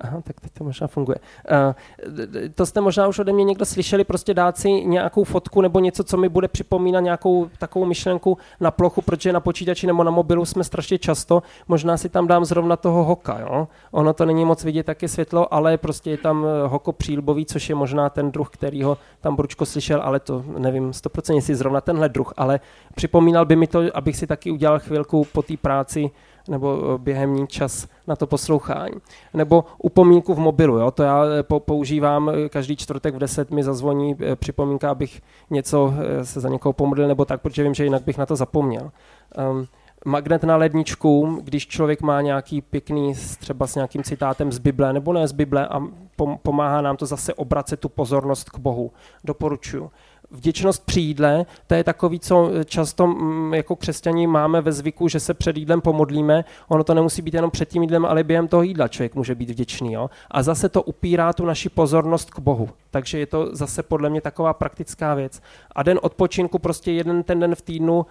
Aha, 0.00 0.20
tak 0.20 0.40
teď 0.40 0.52
to 0.52 0.64
možná 0.64 0.86
funguje. 0.86 1.16
Uh, 1.50 2.48
to 2.54 2.66
jste 2.66 2.80
možná 2.80 3.08
už 3.08 3.18
ode 3.18 3.32
mě 3.32 3.44
někdo 3.44 3.64
slyšeli, 3.64 4.04
prostě 4.04 4.34
dát 4.34 4.58
si 4.58 4.70
nějakou 4.70 5.24
fotku 5.24 5.60
nebo 5.60 5.80
něco, 5.80 6.04
co 6.04 6.16
mi 6.16 6.28
bude 6.28 6.48
připomínat 6.48 7.00
nějakou 7.00 7.48
takovou 7.58 7.84
myšlenku 7.84 8.38
na 8.60 8.70
plochu, 8.70 9.02
protože 9.02 9.32
na 9.32 9.40
počítači 9.40 9.86
nebo 9.86 10.04
na 10.04 10.10
mobilu 10.10 10.44
jsme 10.44 10.64
strašně 10.64 10.98
často. 10.98 11.42
Možná 11.68 11.96
si 11.96 12.08
tam 12.08 12.26
dám 12.26 12.44
zrovna 12.44 12.76
toho 12.76 13.04
hoka. 13.04 13.40
Jo? 13.40 13.68
Ono 13.90 14.12
to 14.12 14.26
není 14.26 14.44
moc 14.44 14.64
vidět, 14.64 14.86
taky 14.86 15.08
světlo, 15.08 15.54
ale 15.54 15.78
prostě 15.78 16.10
je 16.10 16.18
tam 16.18 16.46
eh, 16.46 16.68
hoko 16.68 16.92
přílbový, 16.92 17.46
což 17.46 17.68
je 17.68 17.74
možná 17.74 18.10
ten 18.10 18.30
druh, 18.30 18.50
kterýho 18.50 18.98
tam 19.20 19.36
Bručko 19.36 19.66
slyšel, 19.66 20.00
ale 20.02 20.20
to 20.20 20.44
nevím 20.58 20.90
100% 20.90 21.34
jestli 21.34 21.54
zrovna 21.54 21.80
tenhle 21.80 22.08
druh, 22.08 22.32
ale 22.36 22.60
připomínal 22.94 23.44
by 23.46 23.56
mi 23.56 23.66
to, 23.66 23.82
abych 23.94 24.16
si 24.16 24.26
taky 24.26 24.50
udělal 24.50 24.78
chvilku 24.78 25.26
po 25.32 25.42
té 25.42 25.56
práci 25.56 26.10
nebo 26.48 26.78
eh, 26.94 26.98
během 26.98 27.34
ní 27.34 27.46
čas 27.46 27.88
na 28.06 28.16
to 28.16 28.26
poslouchání. 28.26 28.94
Nebo 29.34 29.64
upomínku 29.78 30.34
v 30.34 30.38
mobilu, 30.38 30.78
jo? 30.78 30.90
to 30.90 31.02
já 31.02 31.24
eh, 31.24 31.42
používám 31.58 32.30
eh, 32.30 32.48
každý 32.48 32.76
čtvrtek 32.76 33.14
v 33.14 33.18
10 33.18 33.50
mi 33.50 33.62
zazvoní 33.62 34.16
připomínka, 34.34 34.90
abych 34.90 35.22
něco 35.50 35.94
se 36.22 36.40
za 36.40 36.48
někoho 36.48 36.72
pomodlil 36.72 37.08
nebo 37.08 37.24
tak, 37.24 37.40
protože 37.40 37.62
vím, 37.62 37.74
že 37.74 37.84
jinak 37.84 38.02
bych 38.02 38.18
na 38.18 38.26
to 38.26 38.36
zapomněl. 38.36 38.90
Um, 39.50 39.66
magnet 40.06 40.44
na 40.44 40.56
ledničku, 40.56 41.38
když 41.42 41.66
člověk 41.66 42.02
má 42.02 42.20
nějaký 42.20 42.60
pěkný, 42.62 43.14
třeba 43.38 43.66
s 43.66 43.74
nějakým 43.74 44.02
citátem 44.02 44.52
z 44.52 44.58
Bible, 44.58 44.92
nebo 44.92 45.12
ne 45.12 45.28
z 45.28 45.32
Bible 45.32 45.66
a 45.66 45.82
pomáhá 46.42 46.80
nám 46.80 46.96
to 46.96 47.06
zase 47.06 47.34
obracet 47.34 47.80
tu 47.80 47.88
pozornost 47.88 48.50
k 48.50 48.58
Bohu. 48.58 48.92
Doporučuji 49.24 49.90
vděčnost 50.30 50.86
při 50.86 51.00
jídle, 51.00 51.46
to 51.66 51.74
je 51.74 51.84
takový, 51.84 52.20
co 52.20 52.50
často 52.64 53.06
mm, 53.06 53.54
jako 53.54 53.76
křesťani 53.76 54.26
máme 54.26 54.60
ve 54.60 54.72
zvyku, 54.72 55.08
že 55.08 55.20
se 55.20 55.34
před 55.34 55.56
jídlem 55.56 55.80
pomodlíme. 55.80 56.44
Ono 56.68 56.84
to 56.84 56.94
nemusí 56.94 57.22
být 57.22 57.34
jenom 57.34 57.50
před 57.50 57.68
tím 57.68 57.82
jídlem, 57.82 58.06
ale 58.06 58.24
během 58.24 58.48
toho 58.48 58.62
jídla 58.62 58.88
člověk 58.88 59.14
může 59.14 59.34
být 59.34 59.50
vděčný. 59.50 59.92
Jo? 59.92 60.10
A 60.30 60.42
zase 60.42 60.68
to 60.68 60.82
upírá 60.82 61.32
tu 61.32 61.44
naši 61.44 61.68
pozornost 61.68 62.30
k 62.30 62.38
Bohu. 62.38 62.68
Takže 62.90 63.18
je 63.18 63.26
to 63.26 63.48
zase 63.52 63.82
podle 63.82 64.10
mě 64.10 64.20
taková 64.20 64.54
praktická 64.54 65.14
věc. 65.14 65.42
A 65.72 65.82
den 65.82 65.98
odpočinku, 66.02 66.58
prostě 66.58 66.92
jeden 66.92 67.22
ten 67.22 67.40
den 67.40 67.54
v 67.54 67.62
týdnu 67.62 67.96
uh, 67.98 68.06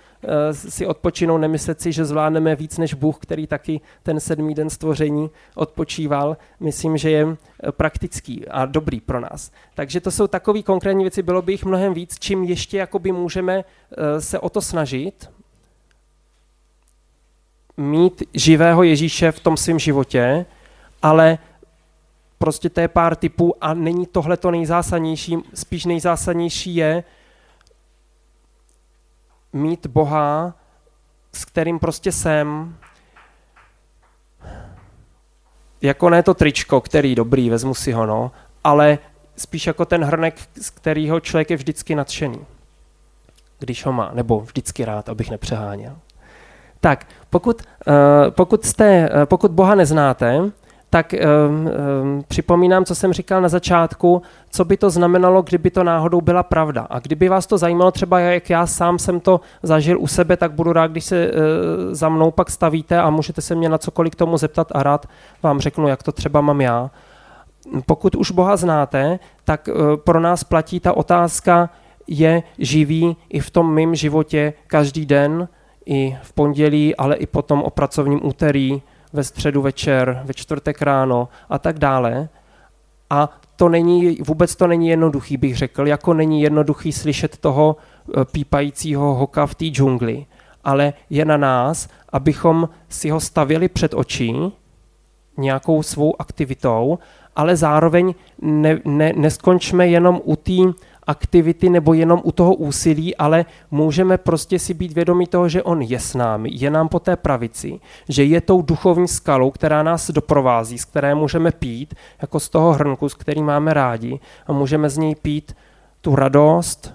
si 0.52 0.86
odpočinou, 0.86 1.38
nemyslet 1.38 1.82
si, 1.82 1.92
že 1.92 2.06
zvládneme 2.06 2.56
víc 2.56 2.78
než 2.78 2.94
Bůh, 2.94 3.18
který 3.20 3.48
taky 3.48 3.82
ten 4.04 4.20
sedmý 4.20 4.56
den 4.56 4.70
stvoření 4.70 5.30
odpočíval. 5.56 6.38
Myslím, 6.60 6.98
že 6.98 7.10
je 7.10 7.28
eh, 7.28 7.36
praktický 7.72 8.48
a 8.48 8.66
dobrý 8.66 9.02
pro 9.02 9.20
nás. 9.20 9.52
Takže 9.74 10.02
to 10.02 10.12
jsou 10.12 10.28
takové 10.28 10.64
konkrétní 10.64 11.04
věci, 11.04 11.24
bylo 11.24 11.42
by 11.42 11.52
jich 11.52 11.66
mnohem 11.66 11.94
víc, 11.94 12.20
čím 12.20 12.44
ještě 12.44 12.78
jakoby 12.78 13.12
můžeme 13.12 13.58
uh, 13.58 13.64
se 14.20 14.40
o 14.40 14.50
to 14.50 14.62
snažit, 14.62 15.30
mít 17.78 18.24
živého 18.34 18.84
Ježíše 18.84 19.32
v 19.32 19.40
tom 19.40 19.58
svém 19.58 19.80
životě, 19.80 20.46
ale 21.02 21.38
prostě 22.38 22.70
to 22.70 22.80
je 22.82 22.88
pár 22.88 23.16
typů 23.16 23.56
a 23.62 23.74
není 23.74 24.06
tohle 24.06 24.38
to 24.38 24.52
nejzásadnější, 24.52 25.38
spíš 25.54 25.86
nejzásadnější 25.86 26.76
je 26.76 27.04
mít 29.54 29.88
Boha, 29.88 30.54
s 31.34 31.46
kterým 31.46 31.80
prostě 31.80 32.12
jsem, 32.12 32.78
jako 35.86 36.10
ne 36.10 36.24
to 36.24 36.34
tričko, 36.34 36.82
který 36.82 37.16
dobrý, 37.16 37.50
vezmu 37.50 37.74
si 37.74 37.92
ho, 37.92 38.06
no, 38.06 38.32
ale 38.64 38.98
spíš 39.38 39.68
jako 39.68 39.86
ten 39.86 40.04
hrnek, 40.04 40.36
z 40.62 40.70
kterého 40.70 41.20
člověk 41.20 41.50
je 41.50 41.58
vždycky 41.58 41.96
nadšený, 41.96 42.40
když 43.60 43.86
ho 43.86 43.94
má, 43.94 44.12
nebo 44.14 44.40
vždycky 44.40 44.86
rád, 44.86 45.10
abych 45.10 45.32
nepřeháněl. 45.32 45.98
Tak, 46.80 47.08
pokud, 47.30 47.62
uh, 47.62 47.94
pokud, 48.30 48.66
jste, 48.66 49.10
uh, 49.10 49.26
pokud 49.26 49.52
Boha 49.52 49.76
neznáte, 49.76 50.52
tak 50.96 51.14
um, 51.14 51.56
um, 51.56 52.24
připomínám, 52.28 52.86
co 52.86 52.96
jsem 52.96 53.14
říkal 53.14 53.42
na 53.42 53.50
začátku, 53.50 54.22
co 54.50 54.66
by 54.66 54.78
to 54.78 54.90
znamenalo, 54.90 55.42
kdyby 55.42 55.72
to 55.72 55.84
náhodou 55.84 56.22
byla 56.22 56.44
pravda. 56.44 56.88
A 56.90 57.00
kdyby 57.00 57.30
vás 57.30 57.48
to 57.48 57.58
zajímalo 57.58 57.92
třeba, 57.92 58.20
jak 58.20 58.50
já 58.50 58.68
sám 58.68 59.00
jsem 59.00 59.20
to 59.20 59.42
zažil 59.64 60.00
u 60.00 60.08
sebe, 60.08 60.38
tak 60.38 60.52
budu 60.52 60.74
rád, 60.74 60.92
když 60.92 61.06
se 61.06 61.32
uh, 61.32 61.38
za 61.92 62.10
mnou 62.10 62.32
pak 62.32 62.50
stavíte 62.50 63.02
a 63.02 63.10
můžete 63.10 63.42
se 63.42 63.56
mě 63.56 63.70
na 63.70 63.78
cokoliv 63.78 64.12
k 64.14 64.16
tomu 64.16 64.38
zeptat 64.38 64.68
a 64.72 64.84
rád 64.84 65.06
vám 65.44 65.60
řeknu, 65.60 65.88
jak 65.88 66.04
to 66.04 66.12
třeba 66.12 66.42
mám 66.42 66.62
já. 66.62 66.92
Pokud 67.86 68.16
už 68.16 68.32
Boha 68.32 68.58
znáte, 68.58 69.20
tak 69.44 69.68
uh, 69.68 69.96
pro 69.96 70.20
nás 70.20 70.44
platí 70.44 70.80
ta 70.80 70.94
otázka, 70.94 71.70
je 72.08 72.44
živý 72.58 73.18
i 73.30 73.40
v 73.40 73.50
tom 73.50 73.74
mém 73.74 73.96
životě 73.96 74.54
každý 74.68 75.06
den, 75.06 75.48
i 75.86 76.18
v 76.22 76.34
pondělí, 76.34 76.96
ale 76.96 77.16
i 77.16 77.26
potom 77.26 77.64
o 77.64 77.70
pracovním 77.70 78.26
úterý, 78.26 78.82
ve 79.16 79.24
středu 79.24 79.62
večer, 79.62 80.22
ve 80.26 80.34
čtvrtek 80.34 80.82
ráno 80.82 81.28
a 81.50 81.60
tak 81.60 81.80
dále. 81.80 82.30
A 83.10 83.30
to 83.56 83.70
není, 83.70 84.16
vůbec 84.16 84.56
to 84.56 84.68
není 84.68 84.88
jednoduchý, 84.90 85.38
bych 85.38 85.58
řekl, 85.58 85.88
jako 85.88 86.14
není 86.14 86.42
jednoduchý 86.42 86.92
slyšet 86.92 87.38
toho 87.38 87.76
eh, 87.76 88.26
pípajícího 88.26 89.14
hoka 89.14 89.46
v 89.46 89.56
té 89.56 89.66
džungli, 89.66 90.26
ale 90.64 90.94
je 91.10 91.26
na 91.26 91.38
nás, 91.38 91.88
abychom 92.10 92.70
si 92.90 93.10
ho 93.10 93.20
stavili 93.20 93.68
před 93.68 93.94
oči 93.94 94.34
nějakou 95.38 95.84
svou 95.84 96.22
aktivitou, 96.22 97.00
ale 97.36 97.56
zároveň 97.56 98.14
ne, 98.42 98.80
ne, 98.86 99.14
neskončme 99.16 99.88
jenom 99.88 100.22
u 100.24 100.36
té 100.36 100.74
aktivity 101.08 101.70
nebo 101.70 101.94
jenom 101.94 102.22
u 102.24 102.32
toho 102.32 102.54
úsilí, 102.54 103.16
ale 103.16 103.46
můžeme 103.72 104.18
prostě 104.18 104.60
si 104.60 104.74
být 104.74 104.94
vědomí 104.94 105.28
toho, 105.28 105.50
že 105.50 105.64
on 105.64 105.82
je 105.82 106.00
s 106.00 106.14
námi, 106.14 106.50
je 106.54 106.72
nám 106.72 106.88
po 106.88 107.00
té 107.00 107.16
pravici, 107.16 107.80
že 108.10 108.24
je 108.24 108.42
tou 108.42 108.62
duchovní 108.62 109.08
skalou, 109.08 109.52
která 109.52 109.84
nás 109.84 110.12
doprovází, 110.12 110.78
z 110.78 110.86
které 110.86 111.16
můžeme 111.16 111.52
pít, 111.52 111.94
jako 112.22 112.40
z 112.40 112.50
toho 112.50 112.74
hrnku, 112.74 113.10
z 113.10 113.14
který 113.14 113.44
máme 113.44 113.74
rádi 113.74 114.20
a 114.48 114.54
můžeme 114.54 114.90
z 114.90 114.98
něj 114.98 115.16
pít 115.16 115.56
tu 116.02 116.16
radost, 116.16 116.94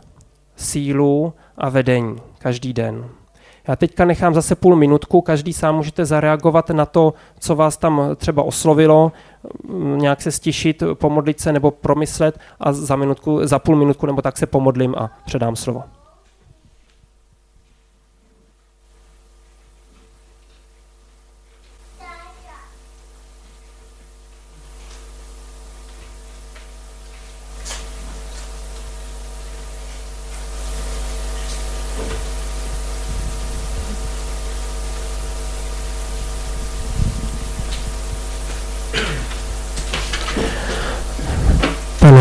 sílu 0.57 1.33
a 1.59 1.69
vedení 1.69 2.17
každý 2.39 2.73
den. 2.73 3.05
Já 3.69 3.77
teďka 3.77 4.05
nechám 4.05 4.35
zase 4.35 4.55
půl 4.55 4.77
minutku, 4.77 5.21
každý 5.21 5.53
sám 5.53 5.77
můžete 5.77 6.05
zareagovat 6.05 6.71
na 6.71 6.87
to, 6.87 7.15
co 7.39 7.57
vás 7.57 7.77
tam 7.77 8.03
třeba 8.17 8.43
oslovilo, 8.43 9.13
nějak 9.97 10.23
se 10.23 10.31
stišit, 10.31 10.83
pomodlit 10.95 11.41
se 11.41 11.53
nebo 11.53 11.71
promyslet 11.71 12.39
a 12.61 12.73
za, 12.73 12.97
minutku, 12.97 13.41
za 13.47 13.59
půl 13.59 13.77
minutku 13.77 14.07
nebo 14.07 14.23
tak 14.23 14.39
se 14.39 14.47
pomodlím 14.47 14.95
a 14.99 15.11
předám 15.25 15.57
slovo. 15.57 15.83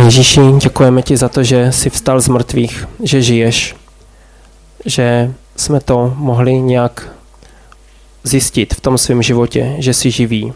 Ježíši, 0.10 0.42
děkujeme 0.58 1.02
ti 1.02 1.18
za 1.18 1.30
to, 1.30 1.44
že 1.44 1.72
jsi 1.72 1.90
vstal 1.90 2.22
z 2.22 2.28
mrtvých, 2.28 2.88
že 3.04 3.22
žiješ, 3.22 3.76
že 4.86 5.34
jsme 5.56 5.80
to 5.80 6.14
mohli 6.18 6.54
nějak 6.62 7.10
zjistit 8.24 8.74
v 8.74 8.82
tom 8.82 8.98
svém 8.98 9.22
životě, 9.22 9.76
že 9.78 9.94
jsi 9.94 10.12
živý 10.12 10.54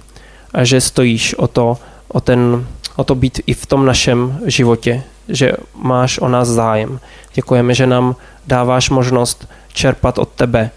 a 0.54 0.64
že 0.64 0.82
stojíš 0.82 1.36
o 1.36 1.48
to, 1.48 1.78
o, 2.08 2.22
ten, 2.22 2.68
o 2.96 3.04
to 3.04 3.16
být 3.16 3.40
i 3.46 3.54
v 3.54 3.66
tom 3.66 3.86
našem 3.86 4.40
životě, 4.46 5.04
že 5.30 5.52
máš 5.76 6.20
o 6.20 6.28
nás 6.28 6.48
zájem. 6.48 7.00
Děkujeme, 7.34 7.74
že 7.74 7.88
nám 7.88 8.16
dáváš 8.48 8.90
možnost 8.90 9.48
čerpat 9.74 10.18
od 10.18 10.30
tebe, 10.30 10.72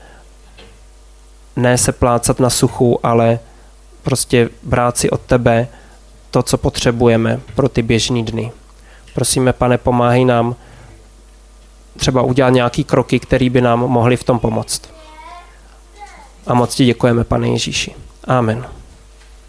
ne 1.56 1.78
se 1.78 1.92
plácat 1.92 2.40
na 2.40 2.50
suchu, 2.50 3.06
ale 3.06 3.38
prostě 4.02 4.48
brát 4.62 4.98
si 4.98 5.10
od 5.10 5.20
tebe 5.20 5.68
to, 6.30 6.42
co 6.42 6.58
potřebujeme 6.58 7.40
pro 7.54 7.68
ty 7.68 7.82
běžné 7.82 8.22
dny. 8.22 8.52
Prosíme, 9.16 9.52
pane, 9.52 9.79
pomáhej 9.79 10.24
nám 10.24 10.55
třeba 11.96 12.22
udělat 12.22 12.50
nějaký 12.50 12.85
kroky, 12.85 13.20
které 13.20 13.50
by 13.50 13.61
nám 13.61 13.79
mohly 13.79 14.16
v 14.16 14.24
tom 14.24 14.38
pomoct. 14.38 14.83
A 16.46 16.55
moc 16.55 16.74
ti 16.74 16.85
děkujeme, 16.85 17.24
pane 17.24 17.48
Ježíši. 17.48 17.94
Amen. 18.24 18.75